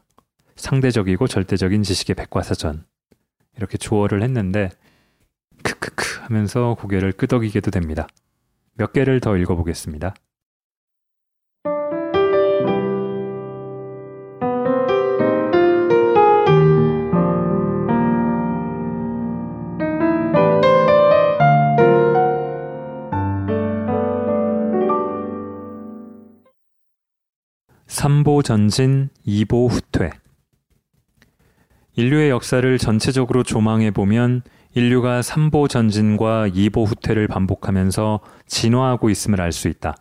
상대적이고 0.55 1.27
절대적인 1.27 1.83
지식의 1.83 2.15
백과사전. 2.15 2.85
이렇게 3.57 3.77
조어를 3.77 4.21
했는데, 4.21 4.69
크크크 5.63 6.21
하면서 6.21 6.75
고개를 6.79 7.13
끄덕이게도 7.13 7.71
됩니다. 7.71 8.07
몇 8.75 8.93
개를 8.93 9.19
더 9.19 9.35
읽어보겠습니다. 9.37 10.13
3보 28.01 28.43
전진, 28.43 29.09
2보 29.27 29.69
후퇴. 29.69 30.09
인류의 31.95 32.31
역사를 32.31 32.77
전체적으로 32.79 33.43
조망해 33.43 33.91
보면 33.91 34.41
인류가 34.73 35.21
3보 35.21 35.69
전진과 35.69 36.47
2보 36.47 36.87
후퇴를 36.87 37.27
반복하면서 37.27 38.21
진화하고 38.47 39.11
있음을 39.11 39.39
알 39.39 39.51
수 39.51 39.67
있다. 39.67 39.95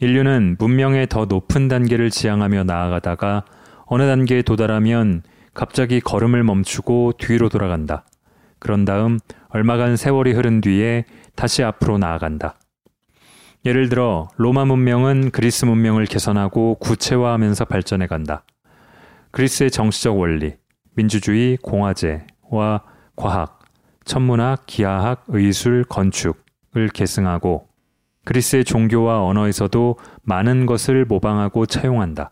인류는 0.00 0.56
문명의 0.58 1.06
더 1.06 1.26
높은 1.26 1.68
단계를 1.68 2.10
지향하며 2.10 2.64
나아가다가 2.64 3.44
어느 3.86 4.02
단계에 4.02 4.42
도달하면 4.42 5.22
갑자기 5.54 6.00
걸음을 6.00 6.42
멈추고 6.42 7.12
뒤로 7.18 7.48
돌아간다. 7.48 8.04
그런 8.58 8.84
다음 8.84 9.20
얼마간 9.50 9.94
세월이 9.94 10.32
흐른 10.32 10.60
뒤에 10.60 11.04
다시 11.36 11.62
앞으로 11.62 11.98
나아간다. 11.98 12.56
예를 13.64 13.88
들어 13.88 14.28
로마 14.36 14.64
문명은 14.64 15.30
그리스 15.30 15.64
문명을 15.64 16.06
개선하고 16.06 16.76
구체화하면서 16.80 17.66
발전해 17.66 18.08
간다. 18.08 18.44
그리스의 19.30 19.70
정치적 19.70 20.18
원리, 20.18 20.54
민주주의, 20.94 21.56
공화제와 21.58 22.82
과학, 23.14 23.60
천문학, 24.04 24.66
기하학, 24.66 25.24
의술, 25.28 25.84
건축을 25.84 26.88
계승하고 26.92 27.68
그리스의 28.24 28.64
종교와 28.64 29.24
언어에서도 29.24 29.96
많은 30.22 30.66
것을 30.66 31.04
모방하고 31.04 31.66
차용한다. 31.66 32.30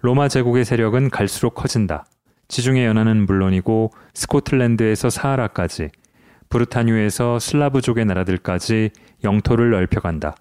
로마 0.00 0.28
제국의 0.28 0.64
세력은 0.64 1.10
갈수록 1.10 1.54
커진다. 1.54 2.04
지중해 2.46 2.86
연안은 2.86 3.26
물론이고 3.26 3.90
스코틀랜드에서 4.14 5.10
사하라까지 5.10 5.90
브루타뉴에서 6.48 7.38
슬라브족의 7.38 8.04
나라들까지 8.04 8.90
영토를 9.24 9.70
넓혀간다. 9.70 10.36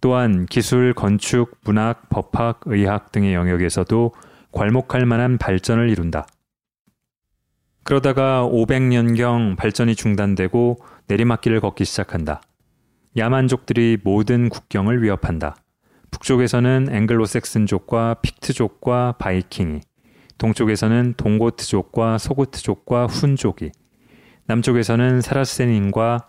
또한 0.00 0.46
기술, 0.46 0.94
건축, 0.94 1.58
문학, 1.64 2.08
법학, 2.08 2.60
의학 2.66 3.12
등의 3.12 3.34
영역에서도 3.34 4.12
괄목할 4.52 5.06
만한 5.06 5.38
발전을 5.38 5.90
이룬다. 5.90 6.26
그러다가 7.82 8.48
500년경 8.50 9.56
발전이 9.56 9.94
중단되고 9.94 10.78
내리막길을 11.06 11.60
걷기 11.60 11.84
시작한다. 11.84 12.42
야만족들이 13.16 13.98
모든 14.02 14.48
국경을 14.48 15.02
위협한다. 15.02 15.56
북쪽에서는 16.10 16.88
앵글로색슨족과 16.90 18.16
픽트족과 18.22 19.14
바이킹이, 19.18 19.80
동쪽에서는 20.38 21.14
동고트족과 21.16 22.18
소고트족과 22.18 23.06
훈족이, 23.06 23.70
남쪽에서는 24.46 25.20
사라센인과 25.20 26.26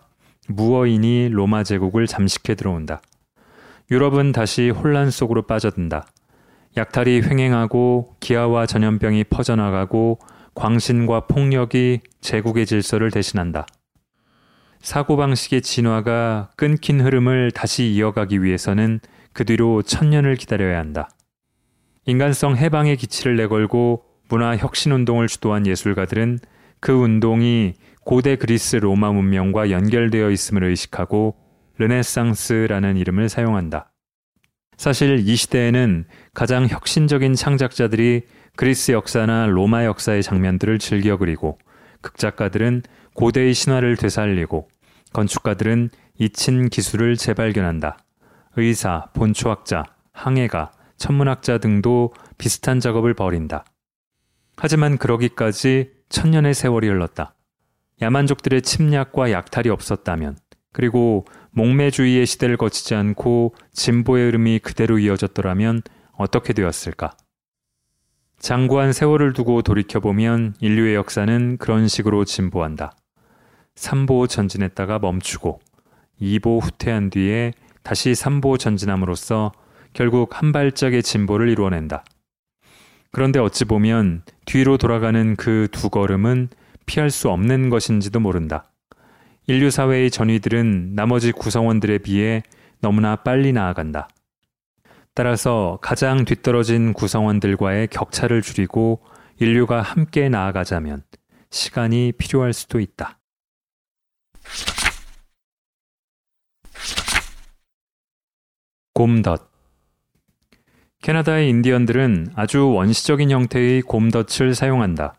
무어인이 0.50 1.30
로마 1.30 1.64
제국을 1.64 2.08
잠식해 2.08 2.56
들어온다. 2.56 3.02
유럽은 3.92 4.32
다시 4.32 4.70
혼란 4.70 5.12
속으로 5.12 5.44
빠져든다. 5.44 6.08
약탈이 6.76 7.22
횡행하고 7.22 8.16
기아와 8.20 8.66
전염병이 8.66 9.26
퍼져나가고 9.26 10.20
광신과 10.56 11.28
폭력이 11.28 12.02
제국의 12.22 12.66
질서를 12.66 13.12
대신한다. 13.12 13.66
사고방식의 14.82 15.62
진화가 15.62 16.52
끊긴 16.56 17.02
흐름을 17.02 17.52
다시 17.52 17.86
이어가기 17.92 18.44
위해서는 18.44 19.00
그 19.34 19.46
뒤로 19.46 19.82
천년을 19.82 20.36
기다려야 20.36 20.80
한다. 20.80 21.10
인간성 22.06 22.58
해방의 22.58 22.98
기치를 22.98 23.36
내걸고 23.36 24.04
문화 24.30 24.56
혁신 24.56 24.92
운동을 24.92 25.28
주도한 25.28 25.68
예술가들은 25.68 26.40
그 26.80 26.94
운동이 26.94 27.74
고대 28.08 28.38
그리스 28.38 28.78
로마 28.78 29.12
문명과 29.12 29.70
연결되어 29.70 30.32
있음을 30.32 30.63
의식하고 30.63 31.36
르네상스라는 31.78 32.96
이름을 32.96 33.28
사용한다. 33.28 33.91
사실 34.78 35.28
이 35.28 35.36
시대에는 35.36 36.06
가장 36.34 36.70
혁신적인 36.70 37.36
창작자들이 37.36 38.22
그리스 38.56 38.93
역사나 38.93 39.48
로마 39.48 39.84
역사의 39.84 40.24
장면들을 40.24 40.80
즐겨 40.80 41.17
그리고 41.17 41.60
극작가들은 42.00 42.84
고대의 43.13 43.54
신화를 43.54 43.98
되살리고 43.98 44.70
건축가들은 45.12 45.89
잊힌 46.17 46.70
기술을 46.70 47.17
재발견한다. 47.17 47.98
의사, 48.56 49.08
본초학자, 49.15 49.84
항해가, 50.13 50.72
천문학자 50.96 51.58
등도 51.58 52.13
비슷한 52.38 52.80
작업을 52.80 53.15
벌인다. 53.15 53.65
하지만 54.56 54.98
그러기까지 54.98 55.91
천년의 56.08 56.54
세월이 56.54 56.88
흘렀다. 56.88 57.34
야만족들의 58.02 58.62
침략과 58.62 59.32
약탈이 59.32 59.70
없었다면, 59.70 60.38
그리고 60.74 61.26
목매주의의 61.52 62.26
시대를 62.26 62.58
거치지 62.58 62.94
않고 62.94 63.56
진보의 63.74 64.28
흐름이 64.28 64.60
그대로 64.60 65.00
이어졌더라면 65.00 65.82
어떻게 66.14 66.54
되었을까? 66.54 67.16
장구한 68.40 68.94
세월을 68.94 69.34
두고 69.34 69.64
돌이켜보면 69.64 70.56
인류의 70.60 70.96
역사는 70.96 71.58
그런 71.58 71.88
식으로 71.88 72.24
진보한다. 72.26 72.96
3보 73.76 74.30
전진했다가 74.30 75.00
멈추고 75.00 75.60
2보 76.22 76.62
후퇴한 76.62 77.10
뒤에 77.10 77.54
다시 77.82 78.12
3보 78.12 78.60
전진함으로써 78.60 79.52
결국 79.94 80.40
한 80.40 80.52
발짝의 80.52 81.02
진보를 81.02 81.50
이루어낸다. 81.50 82.04
그런데 83.12 83.40
어찌 83.40 83.66
보면 83.66 84.24
뒤로 84.46 84.78
돌아가는 84.78 85.36
그 85.36 85.68
두 85.72 85.90
걸음은 85.90 86.50
피할 86.88 87.12
수 87.12 87.30
없는 87.30 87.69
것인지도 87.69 88.19
모른다. 88.19 88.71
인류 89.45 89.69
사회의 89.69 90.10
전위들은 90.10 90.95
나머지 90.95 91.32
구성원들에 91.32 92.00
비해 92.00 92.41
너무나 92.82 93.15
빨리 93.17 93.54
나아간다. 93.54 94.08
따라서 95.13 95.78
가장 95.82 96.26
뒤떨어진 96.26 96.93
구성원들과의 96.93 97.88
격차를 97.88 98.41
줄이고 98.41 99.04
인류가 99.39 99.82
함께 99.82 100.30
나아가자면 100.30 101.04
시간이 101.50 102.13
필요할 102.17 102.54
수도 102.54 102.80
있다. 102.80 103.19
곰덧 108.93 109.50
캐나다의 111.02 111.50
인디언들은 111.50 112.34
아주 112.36 112.69
원시적인 112.69 113.30
형태의 113.32 113.82
곰덫을 113.84 114.56
사용한다. 114.56 115.13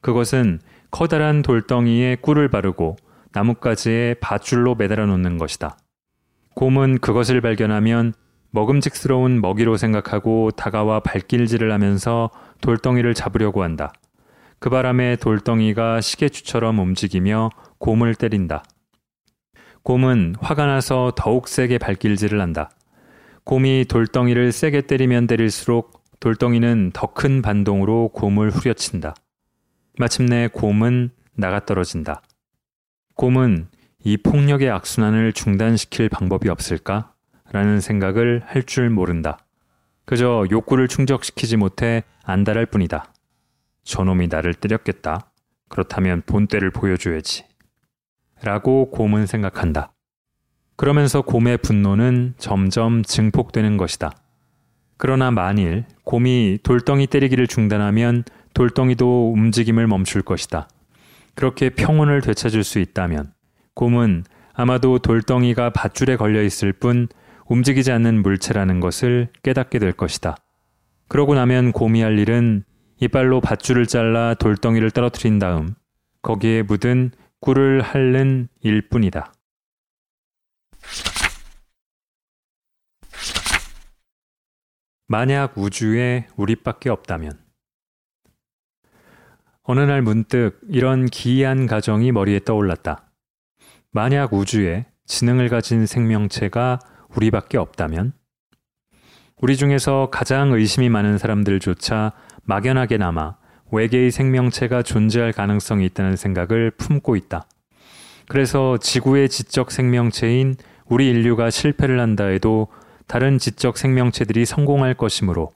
그것은 0.00 0.60
커다란 0.90 1.42
돌덩이에 1.42 2.16
꿀을 2.16 2.48
바르고 2.48 2.96
나뭇가지에 3.32 4.14
밧줄로 4.20 4.74
매달아 4.74 5.06
놓는 5.06 5.38
것이다. 5.38 5.78
곰은 6.54 6.98
그것을 6.98 7.40
발견하면 7.40 8.12
먹음직스러운 8.50 9.40
먹이로 9.40 9.76
생각하고 9.76 10.50
다가와 10.50 11.00
발길질을 11.00 11.72
하면서 11.72 12.30
돌덩이를 12.60 13.14
잡으려고 13.14 13.62
한다. 13.62 13.92
그 14.58 14.68
바람에 14.68 15.16
돌덩이가 15.16 16.00
시계추처럼 16.00 16.80
움직이며 16.80 17.50
곰을 17.78 18.14
때린다. 18.14 18.64
곰은 19.82 20.34
화가 20.40 20.66
나서 20.66 21.12
더욱 21.16 21.48
세게 21.48 21.78
발길질을 21.78 22.40
한다. 22.40 22.70
곰이 23.44 23.86
돌덩이를 23.86 24.52
세게 24.52 24.82
때리면 24.82 25.26
때릴수록 25.26 26.02
돌덩이는 26.20 26.90
더 26.92 27.06
큰 27.14 27.40
반동으로 27.40 28.08
곰을 28.08 28.50
후려친다. 28.50 29.14
마침내 30.00 30.48
곰은 30.48 31.10
나가 31.34 31.66
떨어진다. 31.66 32.22
곰은 33.16 33.68
이 34.02 34.16
폭력의 34.16 34.70
악순환을 34.70 35.34
중단시킬 35.34 36.08
방법이 36.08 36.48
없을까? 36.48 37.12
라는 37.52 37.80
생각을 37.80 38.42
할 38.46 38.62
줄 38.62 38.88
모른다. 38.88 39.44
그저 40.06 40.46
욕구를 40.50 40.88
충족시키지 40.88 41.58
못해 41.58 42.04
안달할 42.24 42.64
뿐이다. 42.64 43.12
저놈이 43.84 44.28
나를 44.28 44.54
때렸겠다. 44.54 45.32
그렇다면 45.68 46.22
본때를 46.24 46.70
보여줘야지. 46.70 47.44
라고 48.42 48.90
곰은 48.90 49.26
생각한다. 49.26 49.92
그러면서 50.76 51.20
곰의 51.20 51.58
분노는 51.58 52.36
점점 52.38 53.02
증폭되는 53.02 53.76
것이다. 53.76 54.12
그러나 54.96 55.30
만일 55.30 55.84
곰이 56.04 56.60
돌덩이 56.62 57.06
때리기를 57.06 57.46
중단하면 57.46 58.24
돌덩이도 58.54 59.32
움직임을 59.32 59.86
멈출 59.86 60.22
것이다. 60.22 60.68
그렇게 61.34 61.70
평온을 61.70 62.20
되찾을 62.20 62.64
수 62.64 62.78
있다면 62.78 63.32
곰은 63.74 64.24
아마도 64.52 64.98
돌덩이가 64.98 65.70
밧줄에 65.70 66.16
걸려 66.16 66.42
있을 66.42 66.72
뿐 66.72 67.08
움직이지 67.46 67.90
않는 67.92 68.22
물체라는 68.22 68.80
것을 68.80 69.28
깨닫게 69.42 69.78
될 69.78 69.92
것이다. 69.92 70.36
그러고 71.08 71.34
나면 71.34 71.72
곰이 71.72 72.02
할 72.02 72.18
일은 72.18 72.64
이빨로 73.00 73.40
밧줄을 73.40 73.86
잘라 73.86 74.34
돌덩이를 74.34 74.90
떨어뜨린 74.90 75.38
다음 75.38 75.74
거기에 76.22 76.62
묻은 76.62 77.12
꿀을 77.40 77.80
핥는 77.80 78.48
일뿐이다. 78.60 79.32
만약 85.08 85.58
우주에 85.58 86.28
우리밖에 86.36 86.90
없다면 86.90 87.49
어느 89.70 89.78
날 89.78 90.02
문득 90.02 90.58
이런 90.68 91.06
기이한 91.06 91.68
가정이 91.68 92.10
머리에 92.10 92.40
떠올랐다. 92.40 93.04
만약 93.92 94.32
우주에 94.32 94.86
지능을 95.06 95.48
가진 95.48 95.86
생명체가 95.86 96.80
우리밖에 97.14 97.56
없다면 97.56 98.12
우리 99.40 99.56
중에서 99.56 100.08
가장 100.10 100.50
의심이 100.50 100.88
많은 100.88 101.18
사람들조차 101.18 102.10
막연하게 102.42 102.96
남아 102.96 103.36
외계의 103.70 104.10
생명체가 104.10 104.82
존재할 104.82 105.30
가능성이 105.30 105.86
있다는 105.86 106.16
생각을 106.16 106.72
품고 106.72 107.14
있다. 107.14 107.46
그래서 108.26 108.76
지구의 108.76 109.28
지적 109.28 109.70
생명체인 109.70 110.56
우리 110.86 111.08
인류가 111.10 111.50
실패를 111.50 112.00
한다 112.00 112.24
해도 112.24 112.66
다른 113.06 113.38
지적 113.38 113.78
생명체들이 113.78 114.46
성공할 114.46 114.94
것이므로 114.94 115.52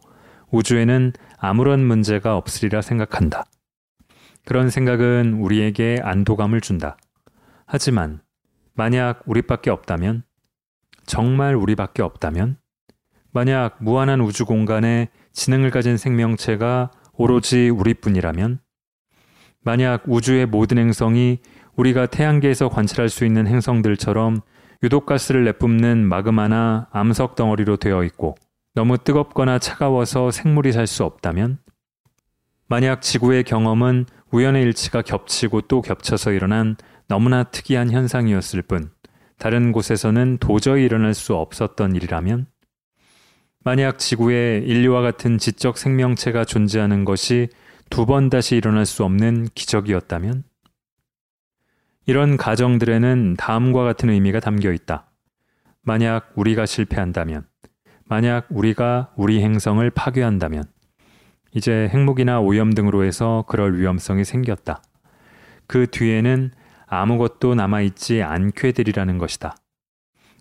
우주에는 0.53 1.15
아무런 1.37 1.85
문제가 1.85 2.37
없으리라 2.37 2.81
생각한다. 2.81 3.47
그런 4.45 4.71
생각은 4.71 5.35
우리에게 5.35 6.01
안도감을 6.03 6.61
준다. 6.61 6.97
하지만 7.67 8.21
만약 8.75 9.23
우리밖에 9.27 9.71
없다면, 9.71 10.25
정말 11.07 11.55
우리밖에 11.55 12.03
없다면, 12.03 12.59
만약 13.33 13.77
무한한 13.81 14.21
우주 14.21 14.45
공간에 14.45 15.09
지능을 15.33 15.71
가진 15.71 15.97
생명체가 15.97 16.91
오로지 17.13 17.69
우리뿐이라면, 17.71 18.61
만약 19.63 20.03
우주의 20.07 20.45
모든 20.47 20.79
행성이 20.79 21.39
우리가 21.77 22.07
태양계에서 22.07 22.69
관찰할 22.69 23.09
수 23.09 23.25
있는 23.25 23.47
행성들처럼 23.47 24.41
유독가스를 24.83 25.45
내뿜는 25.45 26.07
마그마나 26.07 26.89
암석 26.93 27.35
덩어리로 27.35 27.79
되어 27.79 28.05
있고 28.05 28.35
너무 28.75 28.99
뜨겁거나 28.99 29.59
차가워서 29.59 30.31
생물이 30.31 30.73
살 30.73 30.87
수 30.87 31.05
없다면 31.05 31.59
만약 32.69 33.01
지구의 33.03 33.45
경험은 33.45 34.07
우연의 34.35 34.65
일치가 34.65 35.01
겹치고 35.01 35.61
또 35.63 35.81
겹쳐서 35.81 36.33
일어난 36.33 36.77
너무나 37.07 37.45
특이한 37.45 37.93
현상이었을 37.93 38.63
뿐 38.63 38.91
다른 39.39 39.71
곳에서는 39.71 40.39
도저히 40.39 40.85
일어날 40.85 41.15
수 41.15 41.37
없었던 41.37 41.95
일이라면 41.95 42.49
만약 43.63 44.01
지구에 44.01 44.59
인류와 44.67 45.03
같은 45.03 45.39
지적 45.39 45.79
생명체가 45.79 46.45
존재하는 46.45 47.05
것이 47.05 47.49
두 47.91 48.07
번 48.07 48.29
다시 48.29 48.57
일어날 48.57 48.87
수 48.87 49.05
없는 49.05 49.47
기적이었다면 49.55 50.43
이런 52.07 52.37
가정들에는 52.37 53.37
다음과 53.39 53.85
같은 53.85 54.11
의미가 54.11 54.41
담겨 54.41 54.73
있다. 54.73 55.13
만약 55.83 56.33
우리가 56.35 56.67
실패한다면, 56.67 57.47
만약 58.07 58.47
우리가 58.51 59.13
우리 59.17 59.41
행성을 59.43 59.89
파괴한다면, 59.91 60.65
이제 61.55 61.89
핵무기나 61.93 62.41
오염 62.41 62.73
등으로 62.73 63.05
해서 63.05 63.45
그럴 63.47 63.79
위험성이 63.79 64.25
생겼다. 64.25 64.83
그 65.67 65.87
뒤에는 65.91 66.51
아무것도 66.87 67.55
남아있지 67.55 68.23
않게 68.23 68.73
되리라는 68.73 69.19
것이다. 69.19 69.57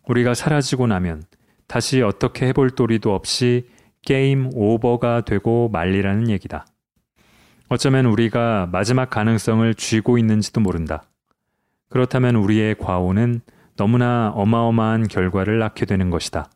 우리가 0.08 0.34
사라지고 0.34 0.88
나면 0.88 1.24
다시 1.68 2.02
어떻게 2.02 2.48
해볼 2.48 2.72
도리도 2.72 3.14
없이 3.14 3.70
게임 4.02 4.50
오버가 4.54 5.22
되고 5.22 5.70
말리라는 5.70 6.30
얘기다. 6.30 6.66
어쩌면 7.70 8.06
우리가 8.08 8.68
마지막 8.72 9.10
가능성을 9.10 9.74
쥐고 9.76 10.18
있는지도 10.18 10.62
모른다. 10.62 11.06
그렇다면 11.90 12.36
우리의 12.36 12.76
과오는 12.76 13.42
너무나 13.78 14.32
어마어마한 14.36 15.08
결과를 15.08 15.60
낳게 15.60 15.86
되는 15.86 16.10
것이다. 16.10 16.50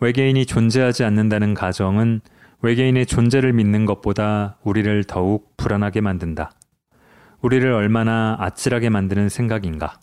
외계인이 0.00 0.46
존재하지 0.46 1.04
않는다는 1.04 1.54
가정은 1.54 2.20
외계인의 2.60 3.06
존재를 3.06 3.52
믿는 3.52 3.86
것보다 3.86 4.58
우리를 4.64 5.04
더욱 5.04 5.56
불안하게 5.56 6.00
만든다. 6.00 6.50
우리를 7.40 7.70
얼마나 7.72 8.36
아찔하게 8.40 8.90
만드는 8.90 9.28
생각인가? 9.28 10.00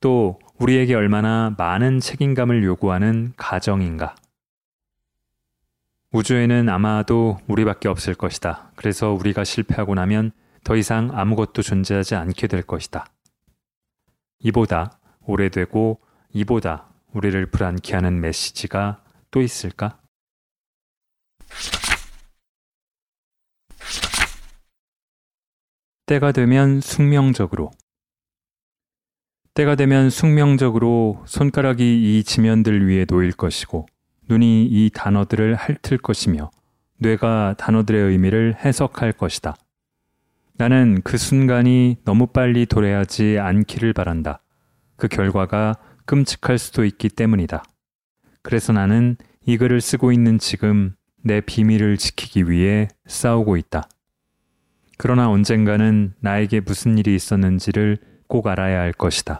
또 0.00 0.38
우리에게 0.58 0.94
얼마나 0.94 1.54
많은 1.58 2.00
책임감을 2.00 2.64
요구하는 2.64 3.34
가정인가? 3.36 4.14
우주에는 6.12 6.68
아마도 6.68 7.38
우리밖에 7.48 7.88
없을 7.88 8.14
것이다. 8.14 8.70
그래서 8.76 9.10
우리가 9.10 9.44
실패하고 9.44 9.94
나면 9.94 10.30
더 10.62 10.76
이상 10.76 11.10
아무것도 11.12 11.60
존재하지 11.62 12.14
않게 12.14 12.46
될 12.46 12.62
것이다. 12.62 13.06
이보다 14.38 14.98
오래되고 15.26 16.00
이보다 16.32 16.86
우리를 17.12 17.46
불안케 17.46 17.94
하는 17.94 18.20
메시지가 18.20 19.02
또 19.30 19.42
있을까? 19.42 19.98
때가 26.06 26.32
되면 26.32 26.80
숙명적으로 26.80 27.70
때가 29.54 29.74
되면 29.74 30.10
숙명적으로 30.10 31.22
손가락이 31.26 32.18
이 32.18 32.24
지면들 32.24 32.88
위에 32.88 33.06
놓일 33.08 33.32
것이고 33.32 33.86
눈이 34.28 34.66
이 34.66 34.90
단어들을 34.92 35.54
핥을 35.54 35.98
것이며 35.98 36.50
뇌가 36.98 37.54
단어들의 37.56 38.10
의미를 38.10 38.56
해석할 38.56 39.12
것이다. 39.12 39.54
나는 40.56 41.00
그 41.02 41.16
순간이 41.18 41.96
너무 42.04 42.26
빨리 42.26 42.66
도래하지 42.66 43.38
않기를 43.38 43.92
바란다. 43.92 44.42
그 44.96 45.08
결과가 45.08 45.76
끔찍할 46.06 46.58
수도 46.58 46.84
있기 46.84 47.08
때문이다. 47.08 47.62
그래서 48.42 48.72
나는 48.72 49.16
이 49.46 49.56
글을 49.56 49.80
쓰고 49.80 50.12
있는 50.12 50.38
지금 50.38 50.94
내 51.26 51.40
비밀을 51.40 51.96
지키기 51.96 52.50
위해 52.50 52.86
싸우고 53.06 53.56
있다. 53.56 53.88
그러나 54.98 55.30
언젠가는 55.30 56.12
나에게 56.20 56.60
무슨 56.60 56.98
일이 56.98 57.14
있었는지를 57.14 57.96
꼭 58.28 58.46
알아야 58.46 58.78
할 58.80 58.92
것이다. 58.92 59.38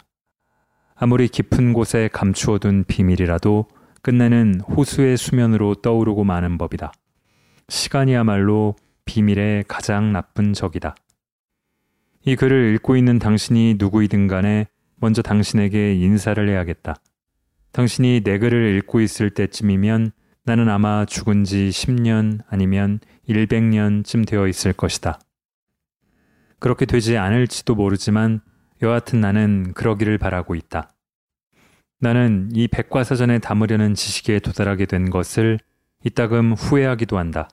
아무리 0.94 1.28
깊은 1.28 1.74
곳에 1.74 2.08
감추어둔 2.10 2.84
비밀이라도 2.84 3.68
끝내는 4.00 4.60
호수의 4.60 5.18
수면으로 5.18 5.74
떠오르고 5.76 6.24
마는 6.24 6.56
법이다. 6.56 6.90
시간이야말로 7.68 8.76
비밀의 9.04 9.64
가장 9.68 10.12
나쁜 10.12 10.54
적이다. 10.54 10.94
이 12.24 12.34
글을 12.34 12.74
읽고 12.76 12.96
있는 12.96 13.18
당신이 13.18 13.76
누구이든 13.78 14.26
간에 14.26 14.68
먼저 14.96 15.20
당신에게 15.20 15.94
인사를 15.96 16.48
해야겠다. 16.48 16.96
당신이 17.72 18.22
내 18.24 18.38
글을 18.38 18.76
읽고 18.78 19.02
있을 19.02 19.28
때쯤이면 19.28 20.12
나는 20.46 20.68
아마 20.68 21.06
죽은 21.06 21.44
지 21.44 21.70
10년 21.70 22.40
아니면 22.48 23.00
100년쯤 23.26 24.26
되어 24.26 24.46
있을 24.46 24.74
것이다. 24.74 25.18
그렇게 26.58 26.84
되지 26.84 27.16
않을지도 27.16 27.74
모르지만 27.74 28.40
여하튼 28.82 29.22
나는 29.22 29.72
그러기를 29.72 30.18
바라고 30.18 30.54
있다. 30.54 30.92
나는 31.98 32.50
이 32.52 32.68
백과사전에 32.68 33.38
담으려는 33.38 33.94
지식에 33.94 34.38
도달하게 34.40 34.84
된 34.84 35.08
것을 35.08 35.58
이따금 36.04 36.52
후회하기도 36.52 37.16
한다. 37.16 37.48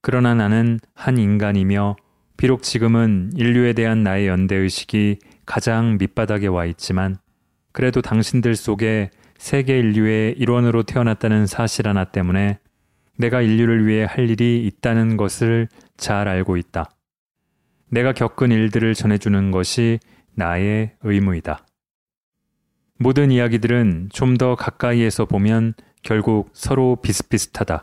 그러나 0.00 0.34
나는 0.34 0.80
한 0.94 1.18
인간이며 1.18 1.96
비록 2.38 2.62
지금은 2.62 3.32
인류에 3.36 3.74
대한 3.74 4.02
나의 4.02 4.28
연대의식이 4.28 5.18
가장 5.44 5.98
밑바닥에 5.98 6.46
와 6.46 6.64
있지만 6.64 7.16
그래도 7.72 8.00
당신들 8.00 8.56
속에 8.56 9.10
세계 9.38 9.78
인류의 9.78 10.34
일원으로 10.36 10.82
태어났다는 10.82 11.46
사실 11.46 11.88
하나 11.88 12.04
때문에 12.04 12.58
내가 13.16 13.40
인류를 13.40 13.86
위해 13.86 14.04
할 14.04 14.28
일이 14.28 14.66
있다는 14.66 15.16
것을 15.16 15.68
잘 15.96 16.28
알고 16.28 16.56
있다. 16.56 16.90
내가 17.88 18.12
겪은 18.12 18.50
일들을 18.52 18.94
전해주는 18.94 19.50
것이 19.50 19.98
나의 20.34 20.92
의무이다. 21.02 21.64
모든 22.98 23.30
이야기들은 23.30 24.08
좀 24.12 24.36
더 24.36 24.54
가까이에서 24.54 25.24
보면 25.24 25.74
결국 26.02 26.50
서로 26.52 26.96
비슷비슷하다. 26.96 27.82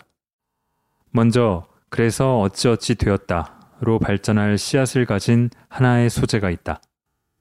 먼저, 1.11 1.67
그래서 1.89 2.39
어찌어찌 2.39 2.95
되었다로 2.95 3.99
발전할 3.99 4.57
씨앗을 4.57 5.05
가진 5.05 5.49
하나의 5.69 6.09
소재가 6.09 6.49
있다. 6.49 6.81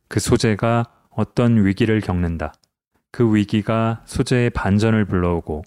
그 0.09 0.21
소재가 0.21 0.85
어떤 1.11 1.65
위기를 1.65 2.01
겪는다. 2.01 2.53
그 3.15 3.33
위기가 3.33 4.03
소재의 4.07 4.51
반전을 4.51 5.05
불러오고 5.05 5.63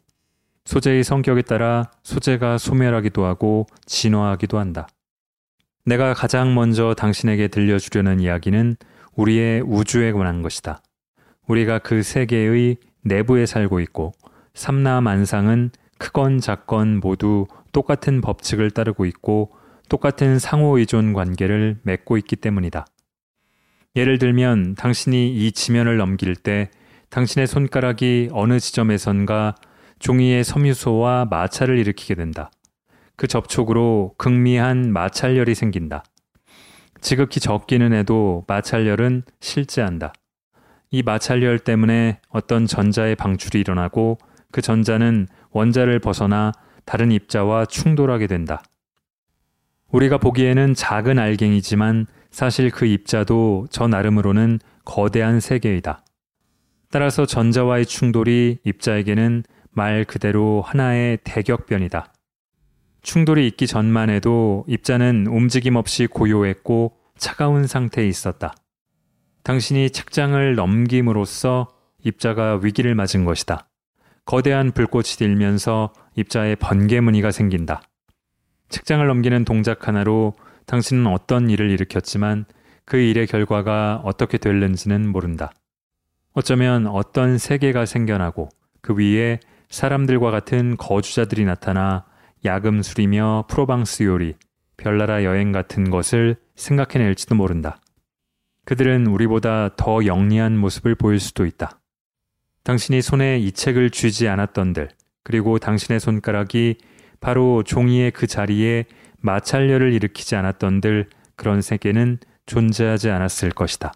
소재의 0.65 1.05
성격에 1.05 1.43
따라 1.43 1.89
소재가 2.03 2.57
소멸하기도 2.57 3.23
하고 3.23 3.67
진화하기도 3.85 4.59
한다. 4.59 4.85
내가 5.85 6.13
가장 6.13 6.53
먼저 6.53 6.93
당신에게 6.93 7.47
들려주려는 7.47 8.19
이야기는 8.19 8.75
우리의 9.15 9.61
우주에 9.61 10.11
관한 10.11 10.41
것이다. 10.41 10.81
우리가 11.47 11.79
그 11.79 12.03
세계의 12.03 12.79
내부에 13.05 13.45
살고 13.45 13.79
있고 13.79 14.11
삼라만상은 14.53 15.69
크건 15.99 16.41
작건 16.41 16.99
모두 16.99 17.47
똑같은 17.71 18.19
법칙을 18.19 18.71
따르고 18.71 19.05
있고 19.05 19.53
똑같은 19.87 20.37
상호 20.37 20.77
의존 20.77 21.13
관계를 21.13 21.77
맺고 21.83 22.17
있기 22.17 22.35
때문이다. 22.35 22.85
예를 23.95 24.17
들면 24.17 24.75
당신이 24.75 25.33
이 25.33 25.53
지면을 25.53 25.95
넘길 25.95 26.35
때 26.35 26.69
당신의 27.09 27.47
손가락이 27.47 28.29
어느 28.31 28.59
지점에선가 28.59 29.55
종이의 29.99 30.43
섬유소와 30.43 31.25
마찰을 31.29 31.77
일으키게 31.79 32.15
된다. 32.15 32.51
그 33.15 33.27
접촉으로 33.27 34.13
극미한 34.17 34.91
마찰열이 34.91 35.55
생긴다. 35.55 36.03
지극히 37.01 37.39
적기는 37.39 37.93
해도 37.93 38.43
마찰열은 38.47 39.23
실제한다. 39.39 40.13
이 40.91 41.03
마찰열 41.03 41.59
때문에 41.59 42.19
어떤 42.29 42.65
전자의 42.65 43.15
방출이 43.15 43.59
일어나고 43.59 44.17
그 44.51 44.61
전자는 44.61 45.27
원자를 45.51 45.99
벗어나 45.99 46.51
다른 46.85 47.11
입자와 47.11 47.65
충돌하게 47.65 48.27
된다. 48.27 48.63
우리가 49.91 50.17
보기에는 50.17 50.73
작은 50.73 51.19
알갱이지만 51.19 52.07
사실 52.29 52.69
그 52.69 52.85
입자도 52.85 53.67
저 53.69 53.87
나름으로는 53.87 54.59
거대한 54.85 55.39
세계이다. 55.39 56.03
따라서 56.89 57.25
전자와의 57.25 57.85
충돌이 57.85 58.59
입자에게는 58.63 59.43
말 59.71 60.05
그대로 60.05 60.61
하나의 60.61 61.19
대격변이다. 61.23 62.13
충돌이 63.01 63.47
있기 63.47 63.67
전만 63.67 64.09
해도 64.09 64.65
입자는 64.67 65.27
움직임 65.27 65.75
없이 65.75 66.07
고요했고 66.07 66.97
차가운 67.17 67.67
상태에 67.67 68.07
있었다. 68.07 68.53
당신이 69.43 69.91
책장을 69.91 70.55
넘김으로써 70.55 71.67
입자가 72.03 72.59
위기를 72.61 72.95
맞은 72.95 73.25
것이다. 73.25 73.69
거대한 74.25 74.71
불꽃이 74.71 75.15
들면서 75.17 75.93
입자에 76.15 76.55
번개 76.55 76.99
무늬가 76.99 77.31
생긴다. 77.31 77.81
책장을 78.69 79.05
넘기는 79.07 79.45
동작 79.45 79.87
하나로 79.87 80.33
당신은 80.65 81.07
어떤 81.07 81.49
일을 81.49 81.69
일으켰지만 81.71 82.45
그 82.83 82.97
일의 82.97 83.27
결과가 83.27 84.01
어떻게 84.03 84.37
될는지는 84.37 85.07
모른다. 85.07 85.51
어쩌면 86.37 86.85
어떤 86.85 87.39
세계가 87.39 87.87
생겨나고 87.87 88.49
그 88.81 88.93
위에 88.93 89.39
사람들과 89.71 90.29
같은 90.29 90.77
거주자들이 90.77 91.45
나타나 91.45 92.05
야금술이며 92.45 93.45
프로방스 93.49 94.03
요리, 94.03 94.35
별나라 94.77 95.23
여행 95.23 95.51
같은 95.51 95.89
것을 95.89 96.35
생각해낼지도 96.55 97.33
모른다. 97.33 97.79
그들은 98.65 99.07
우리보다 99.07 99.75
더 99.77 100.05
영리한 100.05 100.55
모습을 100.55 100.93
보일 100.93 101.19
수도 101.19 101.43
있다. 101.47 101.79
당신이 102.63 103.01
손에 103.01 103.39
이 103.39 103.51
책을 103.51 103.89
쥐지 103.89 104.27
않았던들, 104.27 104.89
그리고 105.23 105.57
당신의 105.57 105.99
손가락이 105.99 106.77
바로 107.19 107.63
종이의 107.63 108.11
그 108.11 108.27
자리에 108.27 108.85
마찰열을 109.21 109.91
일으키지 109.91 110.35
않았던들 110.35 111.09
그런 111.35 111.63
세계는 111.63 112.19
존재하지 112.45 113.09
않았을 113.09 113.49
것이다. 113.49 113.91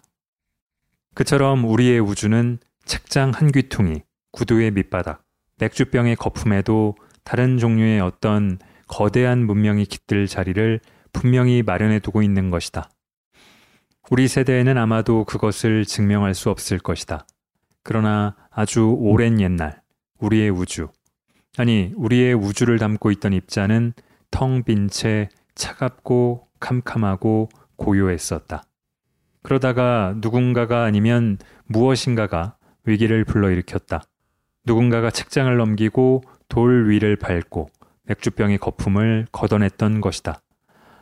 그처럼 1.14 1.64
우리의 1.64 2.00
우주는 2.00 2.58
책장 2.84 3.30
한 3.30 3.52
귀퉁이, 3.52 4.02
구두의 4.32 4.70
밑바닥, 4.72 5.22
맥주병의 5.58 6.16
거품에도 6.16 6.96
다른 7.24 7.58
종류의 7.58 8.00
어떤 8.00 8.58
거대한 8.88 9.44
문명이 9.46 9.84
깃들 9.86 10.26
자리를 10.26 10.80
분명히 11.12 11.62
마련해 11.62 12.00
두고 12.00 12.22
있는 12.22 12.50
것이다. 12.50 12.88
우리 14.10 14.26
세대에는 14.26 14.76
아마도 14.78 15.24
그것을 15.24 15.84
증명할 15.84 16.34
수 16.34 16.50
없을 16.50 16.78
것이다. 16.78 17.26
그러나 17.84 18.34
아주 18.50 18.96
오랜 18.98 19.40
옛날, 19.40 19.80
우리의 20.18 20.50
우주, 20.50 20.88
아니, 21.58 21.92
우리의 21.96 22.34
우주를 22.34 22.78
담고 22.78 23.10
있던 23.12 23.32
입자는 23.34 23.92
텅 24.30 24.62
빈 24.64 24.88
채 24.88 25.28
차갑고 25.54 26.48
캄캄하고 26.58 27.50
고요했었다. 27.76 28.62
그러다가 29.42 30.14
누군가가 30.18 30.84
아니면 30.84 31.38
무엇인가가 31.66 32.56
위기를 32.84 33.24
불러일으켰다. 33.24 34.02
누군가가 34.64 35.10
책장을 35.10 35.54
넘기고 35.56 36.22
돌 36.48 36.88
위를 36.88 37.16
밟고 37.16 37.68
맥주병의 38.04 38.58
거품을 38.58 39.26
걷어냈던 39.32 40.00
것이다. 40.00 40.40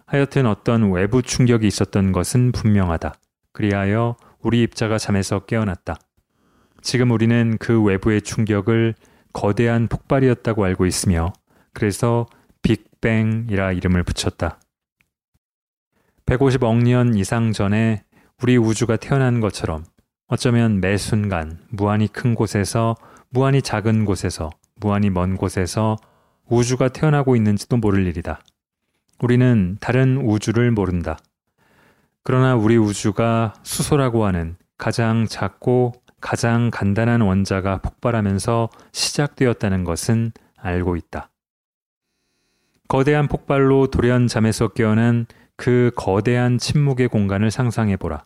하여튼 0.07 0.47
어떤 0.47 0.91
외부 0.91 1.23
충격이 1.23 1.67
있었던 1.67 2.13
것은 2.13 2.53
분명하다. 2.53 3.15
그리하여 3.53 4.17
우리 4.41 4.63
입자가 4.63 4.99
잠에서 4.99 5.41
깨어났다. 5.41 5.97
지금 6.83 7.11
우리는 7.11 7.57
그 7.59 7.83
외부의 7.83 8.23
충격을 8.23 8.95
거대한 9.33 9.87
폭발이었다고 9.87 10.65
알고 10.65 10.87
있으며 10.87 11.33
그래서 11.73 12.27
빅뱅이라 12.63 13.73
이름을 13.73 14.03
붙였다. 14.03 14.59
150억 16.27 16.83
년 16.83 17.15
이상 17.15 17.53
전에 17.53 18.03
우리 18.43 18.57
우주가 18.57 18.97
태어난 18.97 19.41
것처럼 19.41 19.85
어쩌면 20.27 20.81
매 20.81 20.97
순간 20.97 21.59
무한히 21.69 22.09
큰 22.09 22.35
곳에서 22.35 22.97
무한히 23.29 23.61
작은 23.61 24.07
곳에서 24.07 24.49
무한히 24.77 25.11
먼 25.11 25.37
곳에서 25.37 25.99
우주가 26.49 26.89
태어나고 26.89 27.37
있는지도 27.37 27.77
모를 27.77 28.07
일이다. 28.07 28.41
우리는 29.23 29.77
다른 29.79 30.17
우주를 30.17 30.71
모른다. 30.71 31.19
그러나 32.23 32.57
우리 32.57 32.79
우주가 32.79 33.53
수소라고 33.63 34.25
하는 34.25 34.57
가장 34.79 35.27
작고 35.27 35.93
가장 36.23 36.71
간단한 36.71 37.21
원자가 37.21 37.83
폭발하면서 37.83 38.71
시작되었다는 38.93 39.85
것은 39.85 40.33
알고 40.57 40.97
있다. 40.97 41.31
거대한 42.89 43.29
폭발로 43.29 43.89
돌연 43.89 44.29
잠에서 44.29 44.69
깨어난 44.69 45.27
그 45.57 45.91
거대한 45.95 46.57
침묵의 46.57 47.09
공간을 47.09 47.51
상상해 47.51 47.97
보라. 47.97 48.25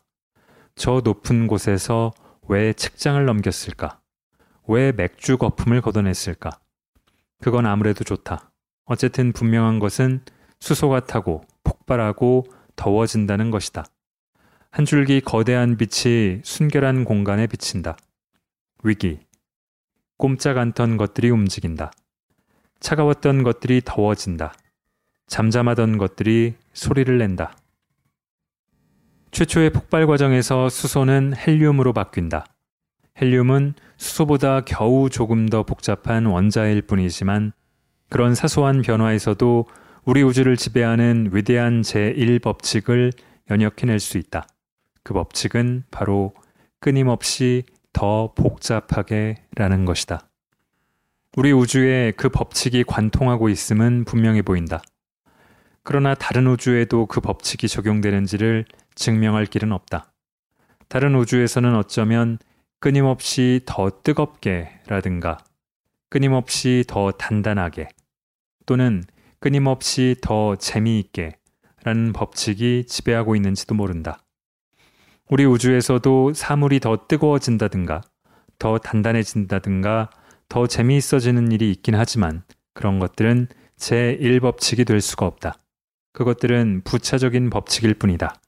저 0.76 1.00
높은 1.04 1.46
곳에서 1.46 2.12
왜 2.48 2.72
책장을 2.72 3.24
넘겼을까? 3.24 4.00
왜 4.66 4.92
맥주 4.92 5.38
거품을 5.38 5.80
걷어냈을까? 5.80 6.50
그건 7.40 7.66
아무래도 7.66 8.04
좋다. 8.04 8.50
어쨌든 8.84 9.32
분명한 9.32 9.78
것은 9.78 10.24
수소가 10.60 11.06
타고 11.06 11.44
폭발하고 11.62 12.44
더워진다는 12.76 13.50
것이다. 13.50 13.84
한 14.70 14.84
줄기 14.84 15.20
거대한 15.20 15.76
빛이 15.76 16.40
순결한 16.42 17.04
공간에 17.04 17.46
비친다. 17.46 17.96
위기. 18.82 19.20
꼼짝 20.16 20.58
않던 20.58 20.96
것들이 20.96 21.30
움직인다. 21.30 21.92
차가웠던 22.80 23.44
것들이 23.44 23.82
더워진다. 23.84 24.52
잠잠하던 25.28 25.98
것들이 25.98 26.54
소리를 26.72 27.16
낸다. 27.16 27.56
최초의 29.34 29.70
폭발 29.70 30.06
과정에서 30.06 30.68
수소는 30.68 31.34
헬륨으로 31.36 31.92
바뀐다. 31.92 32.46
헬륨은 33.20 33.74
수소보다 33.96 34.60
겨우 34.60 35.10
조금 35.10 35.48
더 35.48 35.64
복잡한 35.64 36.26
원자일 36.26 36.82
뿐이지만 36.82 37.50
그런 38.10 38.36
사소한 38.36 38.82
변화에서도 38.82 39.66
우리 40.04 40.22
우주를 40.22 40.56
지배하는 40.56 41.30
위대한 41.32 41.82
제1법칙을 41.82 43.12
연역해낼 43.50 43.98
수 43.98 44.18
있다. 44.18 44.46
그 45.02 45.14
법칙은 45.14 45.82
바로 45.90 46.32
끊임없이 46.78 47.64
더 47.92 48.32
복잡하게 48.36 49.42
라는 49.56 49.84
것이다. 49.84 50.28
우리 51.36 51.50
우주에 51.50 52.12
그 52.12 52.28
법칙이 52.28 52.84
관통하고 52.84 53.48
있음은 53.48 54.04
분명해 54.04 54.42
보인다. 54.42 54.80
그러나 55.82 56.14
다른 56.14 56.46
우주에도 56.46 57.06
그 57.06 57.20
법칙이 57.20 57.66
적용되는지를 57.66 58.64
증명할 58.94 59.46
길은 59.46 59.72
없다. 59.72 60.12
다른 60.88 61.14
우주에서는 61.14 61.74
어쩌면 61.74 62.38
끊임없이 62.80 63.60
더 63.64 63.90
뜨겁게 64.02 64.80
라든가 64.86 65.38
끊임없이 66.10 66.84
더 66.86 67.10
단단하게 67.12 67.88
또는 68.66 69.02
끊임없이 69.40 70.16
더 70.20 70.56
재미있게 70.56 71.36
라는 71.82 72.12
법칙이 72.12 72.86
지배하고 72.86 73.36
있는지도 73.36 73.74
모른다. 73.74 74.18
우리 75.28 75.44
우주에서도 75.44 76.32
사물이 76.34 76.80
더 76.80 77.06
뜨거워진다든가 77.08 78.02
더 78.58 78.78
단단해진다든가 78.78 80.10
더 80.48 80.66
재미있어지는 80.66 81.52
일이 81.52 81.70
있긴 81.70 81.94
하지만 81.94 82.42
그런 82.72 82.98
것들은 82.98 83.48
제1법칙이 83.76 84.86
될 84.86 85.00
수가 85.00 85.26
없다. 85.26 85.58
그것들은 86.12 86.82
부차적인 86.84 87.50
법칙일 87.50 87.94
뿐이다. 87.94 88.40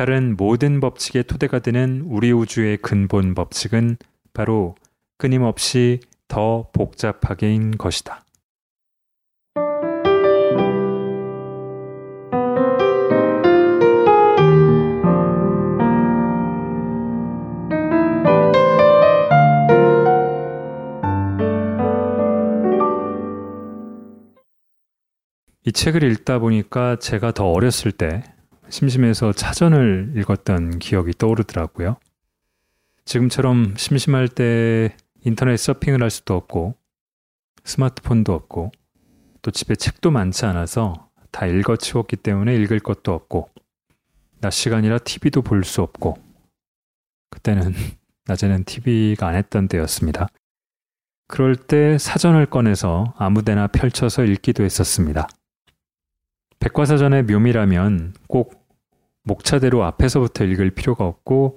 다른 0.00 0.34
모든 0.34 0.80
법칙의 0.80 1.24
토대가 1.24 1.58
되는 1.58 2.00
우리 2.06 2.32
우주의 2.32 2.78
근본 2.78 3.34
법칙은 3.34 3.98
바로 4.32 4.74
끊임없이 5.18 6.00
더 6.26 6.70
복잡하게인 6.72 7.72
것이다. 7.72 8.24
이 25.66 25.72
책을 25.72 26.02
읽다 26.04 26.38
보니까 26.38 26.96
제가 26.96 27.32
더 27.32 27.50
어렸을 27.50 27.92
때 27.92 28.22
심심해서 28.70 29.32
차전을 29.32 30.14
읽었던 30.16 30.78
기억이 30.78 31.12
떠오르더라고요. 31.18 31.96
지금처럼 33.04 33.74
심심할 33.76 34.28
때 34.28 34.96
인터넷 35.24 35.56
서핑을 35.56 36.02
할 36.02 36.10
수도 36.10 36.34
없고 36.36 36.76
스마트폰도 37.64 38.32
없고 38.32 38.70
또 39.42 39.50
집에 39.50 39.74
책도 39.74 40.10
많지 40.10 40.46
않아서 40.46 41.10
다 41.30 41.46
읽어 41.46 41.76
치웠기 41.76 42.16
때문에 42.16 42.54
읽을 42.56 42.80
것도 42.80 43.12
없고 43.12 43.50
낮 44.40 44.50
시간이라 44.50 44.98
TV도 44.98 45.42
볼 45.42 45.64
수 45.64 45.82
없고 45.82 46.16
그때는 47.30 47.74
낮에는 48.26 48.64
TV가 48.64 49.28
안 49.28 49.34
했던 49.34 49.66
때였습니다. 49.68 50.28
그럴 51.26 51.56
때 51.56 51.98
사전을 51.98 52.46
꺼내서 52.46 53.14
아무데나 53.16 53.66
펼쳐서 53.66 54.24
읽기도 54.24 54.64
했었습니다. 54.64 55.28
백과사전의 56.60 57.24
묘미라면 57.24 58.14
꼭 58.28 58.59
목차대로 59.24 59.84
앞에서부터 59.84 60.44
읽을 60.44 60.70
필요가 60.70 61.04
없고 61.04 61.56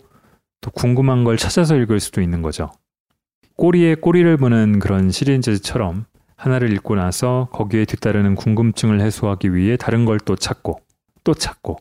또 0.61 0.71
궁금한 0.71 1.23
걸 1.23 1.37
찾아서 1.37 1.75
읽을 1.77 1.99
수도 1.99 2.21
있는 2.21 2.41
거죠. 2.41 2.71
꼬리에 3.55 3.95
꼬리를 3.95 4.37
무는 4.37 4.79
그런 4.79 5.11
시리즈처럼 5.11 6.05
하나를 6.35 6.73
읽고 6.73 6.95
나서 6.95 7.47
거기에 7.53 7.85
뒤따르는 7.85 8.35
궁금증을 8.35 9.01
해소하기 9.01 9.53
위해 9.53 9.77
다른 9.77 10.05
걸 10.05 10.19
또 10.19 10.35
찾고 10.35 10.79
또 11.23 11.33
찾고 11.33 11.77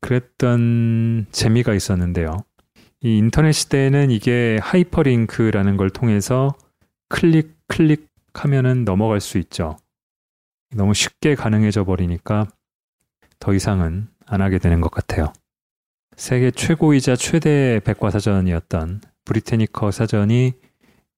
그랬던 0.00 1.26
재미가 1.32 1.74
있었는데요. 1.74 2.36
이 3.02 3.18
인터넷 3.18 3.52
시대에는 3.52 4.10
이게 4.10 4.58
하이퍼링크라는 4.62 5.76
걸 5.76 5.90
통해서 5.90 6.54
클릭 7.08 7.56
클릭 7.68 8.08
하면은 8.34 8.84
넘어갈 8.84 9.20
수 9.20 9.38
있죠. 9.38 9.76
너무 10.70 10.94
쉽게 10.94 11.34
가능해져 11.34 11.84
버리니까 11.84 12.46
더 13.38 13.54
이상은 13.54 14.08
안 14.26 14.42
하게 14.42 14.58
되는 14.58 14.80
것 14.80 14.90
같아요. 14.90 15.32
세계 16.16 16.50
최고이자 16.50 17.16
최대 17.16 17.80
백과사전이었던 17.84 19.02
브리테니커 19.24 19.90
사전이 19.90 20.54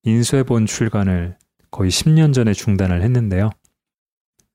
인쇄본 0.03 0.66
출간을 0.66 1.37
거의 1.71 1.90
10년 1.90 2.33
전에 2.35 2.53
중단을 2.53 3.03
했는데요. 3.03 3.51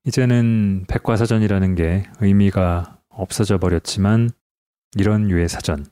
이제는 0.05 0.85
백과사전이라는 0.87 1.75
게 1.75 2.03
의미가 2.19 2.99
없어져 3.09 3.57
버렸지만 3.57 4.31
이런 4.95 5.29
유의 5.29 5.47
사전, 5.47 5.85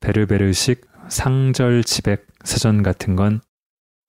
베르베르식 0.00 0.86
상절 1.08 1.84
지백 1.84 2.26
사전 2.44 2.82
같은 2.82 3.16
건 3.16 3.40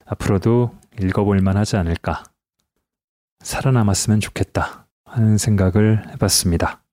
앞으로도 0.06 0.76
읽어볼 1.02 1.42
만하지 1.42 1.76
않을까 1.78 2.24
살아남았으면 3.42 4.20
좋겠다 4.20 4.88
하는 5.04 5.38
생각을 5.38 6.10
해봤습니다. 6.14 6.85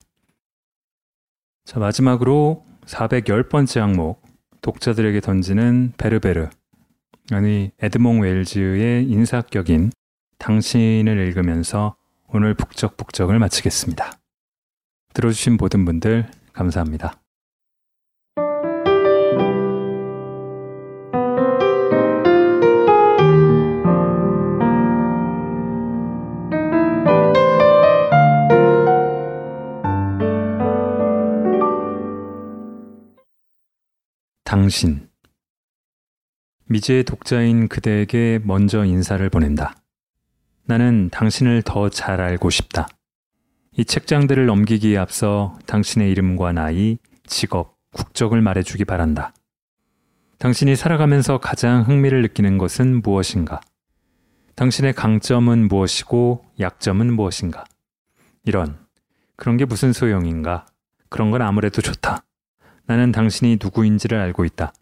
자, 1.64 1.78
마지막으로 1.78 2.64
410번째 2.86 3.80
항목, 3.80 4.22
독자들에게 4.62 5.20
던지는 5.20 5.92
베르베르. 5.96 6.48
아니, 7.30 7.70
에드몽 7.80 8.20
웰즈의 8.20 9.08
인사격인 9.08 9.92
당신을 10.38 11.18
읽으면서 11.28 11.94
오늘 12.28 12.54
북적북적을 12.54 13.38
마치겠습니다. 13.38 14.18
들어주신 15.14 15.56
모든 15.56 15.84
분들 15.84 16.28
감사합니다. 16.52 17.21
당신. 34.52 35.08
미제의 36.66 37.04
독자인 37.04 37.68
그대에게 37.68 38.38
먼저 38.44 38.84
인사를 38.84 39.26
보낸다. 39.30 39.76
나는 40.66 41.08
당신을 41.08 41.62
더 41.62 41.88
잘 41.88 42.20
알고 42.20 42.50
싶다. 42.50 42.86
이 43.78 43.86
책장들을 43.86 44.44
넘기기에 44.44 44.98
앞서 44.98 45.58
당신의 45.64 46.10
이름과 46.10 46.52
나이, 46.52 46.98
직업, 47.26 47.78
국적을 47.94 48.42
말해주기 48.42 48.84
바란다. 48.84 49.32
당신이 50.36 50.76
살아가면서 50.76 51.38
가장 51.38 51.80
흥미를 51.88 52.20
느끼는 52.20 52.58
것은 52.58 53.00
무엇인가? 53.00 53.58
당신의 54.54 54.92
강점은 54.92 55.66
무엇이고 55.68 56.44
약점은 56.60 57.10
무엇인가? 57.14 57.64
이런, 58.44 58.78
그런 59.36 59.56
게 59.56 59.64
무슨 59.64 59.94
소용인가? 59.94 60.66
그런 61.08 61.30
건 61.30 61.40
아무래도 61.40 61.80
좋다. 61.80 62.22
나는 62.86 63.12
당신이 63.12 63.58
누구인지를 63.62 64.18
알고 64.18 64.44
있다. 64.44 64.72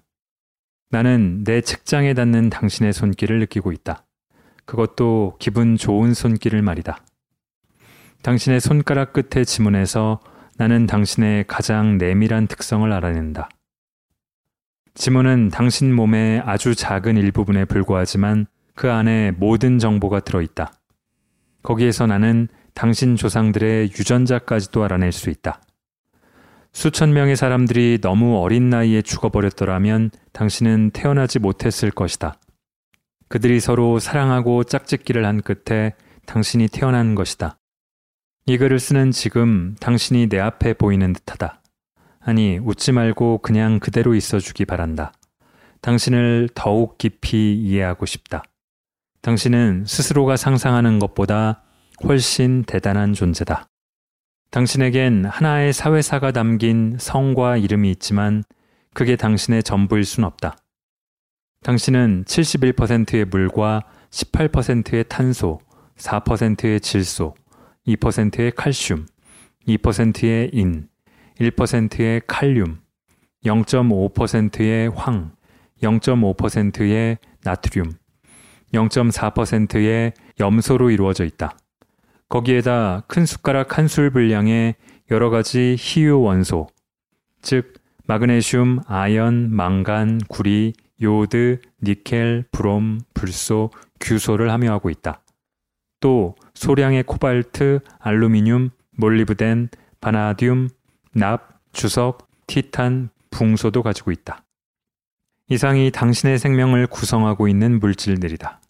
나는 0.90 1.44
내 1.44 1.60
책장에 1.60 2.14
닿는 2.14 2.50
당신의 2.50 2.92
손길을 2.92 3.38
느끼고 3.40 3.72
있다. 3.72 4.04
그것도 4.64 5.36
기분 5.38 5.76
좋은 5.76 6.14
손길을 6.14 6.62
말이다. 6.62 6.98
당신의 8.22 8.60
손가락 8.60 9.12
끝의 9.12 9.46
지문에서 9.46 10.20
나는 10.56 10.86
당신의 10.86 11.44
가장 11.46 11.96
내밀한 11.96 12.46
특성을 12.46 12.90
알아낸다. 12.92 13.48
지문은 14.94 15.48
당신 15.48 15.94
몸의 15.94 16.42
아주 16.44 16.74
작은 16.74 17.16
일부분에 17.16 17.64
불과하지만 17.64 18.46
그 18.74 18.90
안에 18.90 19.30
모든 19.32 19.78
정보가 19.78 20.20
들어있다. 20.20 20.72
거기에서 21.62 22.06
나는 22.06 22.48
당신 22.74 23.16
조상들의 23.16 23.90
유전자까지도 23.90 24.84
알아낼 24.84 25.12
수 25.12 25.30
있다. 25.30 25.60
수천 26.72 27.12
명의 27.12 27.36
사람들이 27.36 27.98
너무 28.00 28.38
어린 28.38 28.70
나이에 28.70 29.02
죽어버렸더라면 29.02 30.10
당신은 30.32 30.90
태어나지 30.92 31.38
못했을 31.38 31.90
것이다. 31.90 32.34
그들이 33.28 33.60
서로 33.60 33.98
사랑하고 33.98 34.64
짝짓기를 34.64 35.24
한 35.24 35.40
끝에 35.40 35.94
당신이 36.26 36.68
태어난 36.68 37.14
것이다. 37.14 37.56
이 38.46 38.58
글을 38.58 38.78
쓰는 38.78 39.10
지금 39.10 39.76
당신이 39.80 40.28
내 40.28 40.38
앞에 40.38 40.74
보이는 40.74 41.12
듯하다. 41.12 41.62
아니, 42.20 42.58
웃지 42.58 42.92
말고 42.92 43.38
그냥 43.38 43.78
그대로 43.78 44.14
있어 44.14 44.38
주기 44.38 44.64
바란다. 44.64 45.12
당신을 45.80 46.50
더욱 46.54 46.98
깊이 46.98 47.54
이해하고 47.54 48.06
싶다. 48.06 48.42
당신은 49.22 49.84
스스로가 49.86 50.36
상상하는 50.36 50.98
것보다 50.98 51.62
훨씬 52.04 52.64
대단한 52.64 53.12
존재다. 53.12 53.69
당신에겐 54.50 55.26
하나의 55.26 55.72
사회사가 55.72 56.32
담긴 56.32 56.96
성과 56.98 57.56
이름이 57.56 57.88
있지만 57.92 58.42
그게 58.92 59.14
당신의 59.14 59.62
전부일 59.62 60.04
순 60.04 60.24
없다. 60.24 60.56
당신은 61.62 62.24
71%의 62.26 63.26
물과 63.26 63.84
18%의 64.10 65.04
탄소, 65.08 65.60
4%의 65.96 66.80
질소, 66.80 67.34
2%의 67.86 68.50
칼슘, 68.56 69.06
2%의 69.68 70.50
인, 70.52 70.88
1%의 71.38 72.22
칼륨, 72.26 72.80
0.5%의 73.44 74.88
황, 74.88 75.30
0.5%의 75.80 77.18
나트륨, 77.44 77.92
0.4%의 78.74 80.12
염소로 80.40 80.90
이루어져 80.90 81.24
있다. 81.24 81.56
거기에다 82.30 83.02
큰 83.08 83.26
숟가락 83.26 83.76
한 83.76 83.88
술 83.88 84.10
분량의 84.10 84.76
여러 85.10 85.30
가지 85.30 85.76
희유 85.78 86.20
원소, 86.20 86.68
즉 87.42 87.74
마그네슘, 88.06 88.80
아연, 88.86 89.54
망간, 89.54 90.20
구리, 90.28 90.72
요드, 91.02 91.60
니켈, 91.82 92.44
브롬, 92.52 93.00
불소, 93.14 93.70
규소를 94.00 94.50
함유하고 94.50 94.90
있다. 94.90 95.22
또 96.00 96.36
소량의 96.54 97.02
코발트, 97.02 97.80
알루미늄, 97.98 98.70
몰리브덴, 98.96 99.68
바나듐, 100.00 100.68
납, 101.12 101.60
주석, 101.72 102.28
티탄, 102.46 103.10
붕소도 103.30 103.82
가지고 103.82 104.12
있다. 104.12 104.44
이상이 105.48 105.90
당신의 105.90 106.38
생명을 106.38 106.86
구성하고 106.86 107.48
있는 107.48 107.80
물질들이다. 107.80 108.60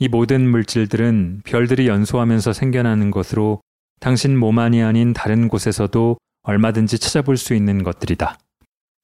이 0.00 0.06
모든 0.06 0.48
물질들은 0.48 1.42
별들이 1.44 1.88
연소하면서 1.88 2.52
생겨나는 2.52 3.10
것으로 3.10 3.60
당신 3.98 4.38
몸 4.38 4.58
안이 4.60 4.80
아닌 4.82 5.12
다른 5.12 5.48
곳에서도 5.48 6.16
얼마든지 6.42 6.98
찾아볼 7.00 7.36
수 7.36 7.52
있는 7.52 7.82
것들이다. 7.82 8.38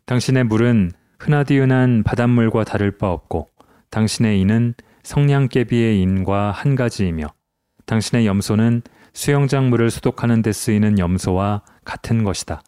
당신의 0.06 0.44
물은 0.44 0.92
흔하디 1.18 1.58
흔한 1.58 2.04
바닷물과 2.04 2.64
다를 2.64 2.96
바 2.96 3.10
없고 3.10 3.48
당신의 3.90 4.40
인은 4.40 4.74
성냥개비의 5.02 6.00
인과 6.00 6.52
한 6.52 6.76
가지이며 6.76 7.26
당신의 7.86 8.26
염소는 8.26 8.82
수영장 9.12 9.70
물을 9.70 9.90
소독하는 9.90 10.42
데 10.42 10.52
쓰이는 10.52 10.98
염소와 10.98 11.62
같은 11.84 12.24
것이다. 12.24 12.62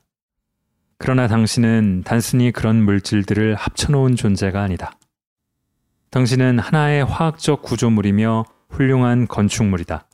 그러나 0.99 1.29
당신은 1.29 2.03
단순히 2.05 2.51
그런 2.51 2.83
물질들을 2.83 3.55
합쳐놓은 3.55 4.17
존재가 4.17 4.63
아니다. 4.63 4.93
당신은 6.11 6.59
하나의 6.59 7.05
화학적 7.05 7.63
구조물이며 7.63 8.45
훌륭한 8.71 9.27
건축물이다. 9.27 10.07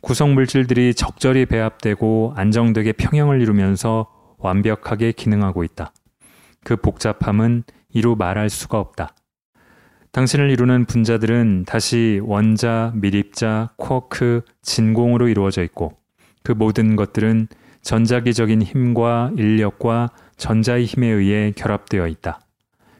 구성 0.00 0.34
물질들이 0.34 0.94
적절히 0.94 1.44
배합되고 1.46 2.32
안정되게 2.36 2.92
평형을 2.92 3.40
이루면서 3.40 4.08
완벽하게 4.38 5.12
기능하고 5.12 5.64
있다. 5.64 5.92
그 6.64 6.76
복잡함은 6.76 7.64
이루 7.90 8.16
말할 8.16 8.48
수가 8.48 8.78
없다. 8.78 9.14
당신을 10.12 10.50
이루는 10.50 10.86
분자들은 10.86 11.64
다시 11.66 12.20
원자, 12.24 12.92
밀입자, 12.94 13.70
쿼크, 13.76 14.42
진공으로 14.62 15.28
이루어져 15.28 15.62
있고 15.64 15.98
그 16.42 16.52
모든 16.52 16.96
것들은 16.96 17.48
전자기적인 17.82 18.62
힘과 18.62 19.32
인력과 19.36 20.10
전자의 20.36 20.84
힘에 20.86 21.08
의해 21.08 21.52
결합되어 21.54 22.06
있다. 22.06 22.40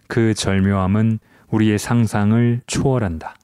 그 0.07 0.35
절묘함은 0.35 1.19
우리의 1.51 1.79
상상을 1.79 2.63
초월한다. 2.67 3.35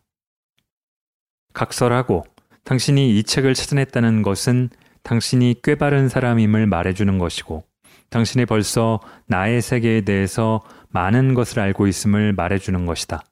각설하고 1.52 2.24
당신이 2.64 3.18
이 3.18 3.22
책을 3.22 3.54
찾아냈다는 3.54 4.22
것은 4.22 4.70
당신이 5.02 5.56
꽤 5.62 5.74
바른 5.74 6.08
사람임을 6.08 6.66
말해주는 6.66 7.18
것이고 7.18 7.64
당신이 8.10 8.46
벌써 8.46 9.00
나의 9.26 9.60
세계에 9.60 10.02
대해서 10.02 10.62
많은 10.88 11.34
것을 11.34 11.60
알고 11.60 11.86
있음을 11.86 12.32
말해주는 12.32 12.86
것이다. 12.86 13.22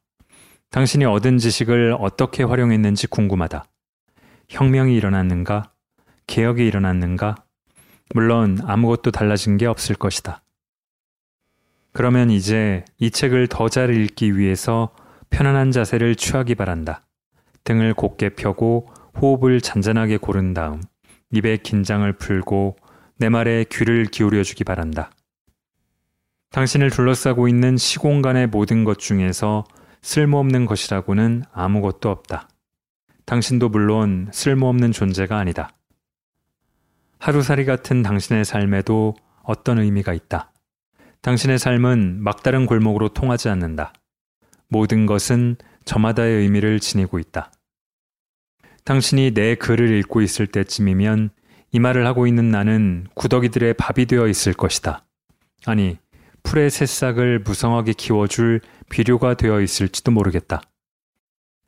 당신이 0.70 1.04
얻은 1.04 1.38
지식을 1.38 1.96
어떻게 1.98 2.42
활용했는지 2.42 3.06
궁금하다. 3.06 3.64
혁명이 4.48 4.94
일어났는가? 4.94 5.72
개혁이 6.26 6.66
일어났는가? 6.66 7.36
물론 8.14 8.58
아무것도 8.64 9.10
달라진 9.10 9.56
게 9.56 9.66
없을 9.66 9.94
것이다. 9.94 10.42
그러면 11.92 12.30
이제 12.30 12.84
이 12.98 13.10
책을 13.10 13.48
더 13.48 13.68
잘 13.68 13.94
읽기 13.94 14.36
위해서 14.38 14.94
편안한 15.30 15.70
자세를 15.72 16.14
취하기 16.16 16.54
바란다. 16.54 17.04
등을 17.64 17.94
곧게 17.94 18.30
펴고 18.30 18.88
호흡을 19.20 19.60
잔잔하게 19.60 20.16
고른 20.16 20.52
다음 20.54 20.82
입의 21.30 21.58
긴장을 21.58 22.10
풀고 22.14 22.76
내 23.18 23.28
말에 23.28 23.64
귀를 23.70 24.06
기울여 24.06 24.42
주기 24.42 24.64
바란다. 24.64 25.10
당신을 26.50 26.90
둘러싸고 26.90 27.48
있는 27.48 27.76
시공간의 27.76 28.48
모든 28.48 28.84
것 28.84 28.98
중에서 28.98 29.64
쓸모없는 30.02 30.66
것이라고는 30.66 31.44
아무것도 31.52 32.10
없다. 32.10 32.48
당신도 33.24 33.70
물론 33.70 34.28
쓸모없는 34.32 34.92
존재가 34.92 35.38
아니다. 35.38 35.70
하루살이 37.18 37.64
같은 37.64 38.02
당신의 38.02 38.44
삶에도 38.44 39.14
어떤 39.42 39.78
의미가 39.78 40.12
있다. 40.12 40.51
당신의 41.22 41.60
삶은 41.60 42.20
막다른 42.20 42.66
골목으로 42.66 43.10
통하지 43.10 43.48
않는다. 43.48 43.92
모든 44.66 45.06
것은 45.06 45.54
저마다의 45.84 46.40
의미를 46.40 46.80
지니고 46.80 47.20
있다. 47.20 47.52
당신이 48.84 49.32
내 49.32 49.54
글을 49.54 49.96
읽고 49.98 50.20
있을 50.20 50.48
때쯤이면 50.48 51.30
이 51.70 51.78
말을 51.78 52.06
하고 52.06 52.26
있는 52.26 52.50
나는 52.50 53.06
구더기들의 53.14 53.74
밥이 53.74 54.06
되어 54.06 54.26
있을 54.26 54.52
것이다. 54.52 55.04
아니, 55.64 55.96
풀의 56.42 56.70
새싹을 56.70 57.38
무성하게 57.38 57.92
키워줄 57.92 58.60
비료가 58.90 59.34
되어 59.34 59.60
있을지도 59.60 60.10
모르겠다. 60.10 60.60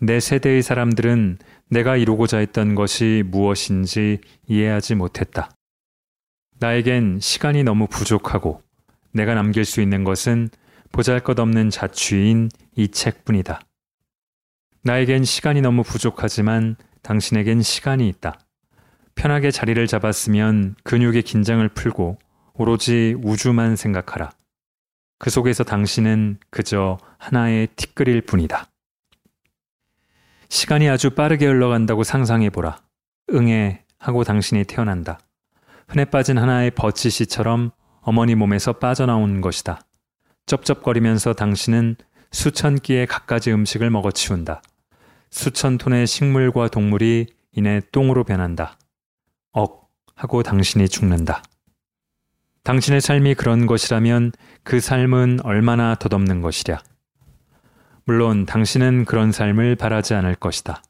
내 0.00 0.18
세대의 0.18 0.62
사람들은 0.62 1.38
내가 1.70 1.96
이루고자 1.96 2.38
했던 2.38 2.74
것이 2.74 3.22
무엇인지 3.24 4.18
이해하지 4.48 4.96
못했다. 4.96 5.50
나에겐 6.58 7.20
시간이 7.20 7.62
너무 7.62 7.86
부족하고 7.86 8.64
내가 9.14 9.34
남길 9.34 9.64
수 9.64 9.80
있는 9.80 10.04
것은 10.04 10.50
보잘 10.92 11.20
것 11.20 11.38
없는 11.38 11.70
자취인 11.70 12.50
이 12.76 12.88
책뿐이다. 12.88 13.60
나에겐 14.82 15.24
시간이 15.24 15.62
너무 15.62 15.82
부족하지만 15.82 16.76
당신에겐 17.02 17.62
시간이 17.62 18.08
있다. 18.08 18.38
편하게 19.14 19.50
자리를 19.50 19.86
잡았으면 19.86 20.74
근육의 20.82 21.22
긴장을 21.22 21.66
풀고 21.70 22.18
오로지 22.54 23.16
우주만 23.22 23.76
생각하라. 23.76 24.30
그 25.18 25.30
속에서 25.30 25.64
당신은 25.64 26.38
그저 26.50 26.98
하나의 27.18 27.68
티끌일 27.76 28.22
뿐이다. 28.22 28.66
시간이 30.48 30.88
아주 30.88 31.10
빠르게 31.10 31.46
흘러간다고 31.46 32.02
상상해보라. 32.02 32.78
응애 33.32 33.84
하고 33.98 34.24
당신이 34.24 34.64
태어난다. 34.64 35.18
흔해 35.88 36.04
빠진 36.06 36.36
하나의 36.36 36.72
버치씨처럼 36.72 37.70
어머니 38.04 38.34
몸에서 38.34 38.74
빠져나온 38.74 39.40
것이다. 39.40 39.80
쩝쩝거리면서 40.46 41.32
당신은 41.32 41.96
수천 42.32 42.80
끼의 42.80 43.06
갖가지 43.06 43.50
음식을 43.50 43.88
먹어치운다. 43.90 44.62
수천 45.30 45.78
톤의 45.78 46.06
식물과 46.06 46.68
동물이 46.68 47.26
이내 47.52 47.80
똥으로 47.92 48.24
변한다. 48.24 48.78
억 49.52 49.90
하고 50.14 50.42
당신이 50.42 50.88
죽는다. 50.90 51.42
당신의 52.62 53.00
삶이 53.00 53.34
그런 53.34 53.66
것이라면 53.66 54.32
그 54.64 54.80
삶은 54.80 55.40
얼마나 55.42 55.94
덧없는 55.94 56.42
것이랴. 56.42 56.82
물론 58.04 58.44
당신은 58.44 59.06
그런 59.06 59.32
삶을 59.32 59.76
바라지 59.76 60.12
않을 60.12 60.34
것이다. 60.34 60.82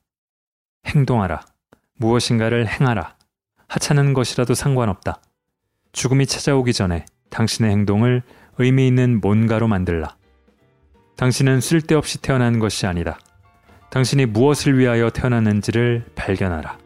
행동하라. 0.87 1.43
무엇인가를 1.97 2.67
행하라. 2.67 3.17
하찮은 3.69 4.15
것이라도 4.15 4.55
상관없다. 4.55 5.21
죽음이 5.95 6.27
찾아오기 6.27 6.73
전에 6.73 7.07
당신의 7.31 7.71
행동을 7.71 8.23
의미 8.59 8.87
있는 8.87 9.21
뭔가로 9.21 9.69
만들라. 9.69 10.17
당신은 11.17 11.61
쓸데없이 11.61 12.21
태어난 12.21 12.59
것이 12.59 12.87
아니다. 12.87 13.19
당신이 13.91 14.27
무엇을 14.27 14.77
위하여 14.77 15.09
태어났는지를 15.09 16.05
발견하라. 16.17 16.79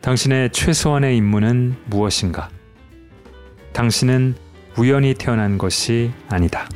당신의 0.00 0.50
최소한의 0.52 1.16
임무는 1.16 1.76
무엇인가? 1.86 2.48
당신은 3.72 4.36
우연히 4.78 5.14
태어난 5.14 5.58
것이 5.58 6.12
아니다. 6.28 6.68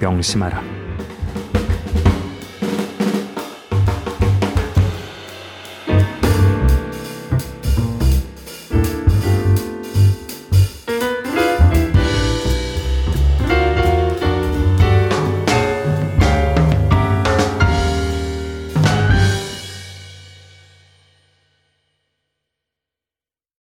명심하라. 0.00 0.79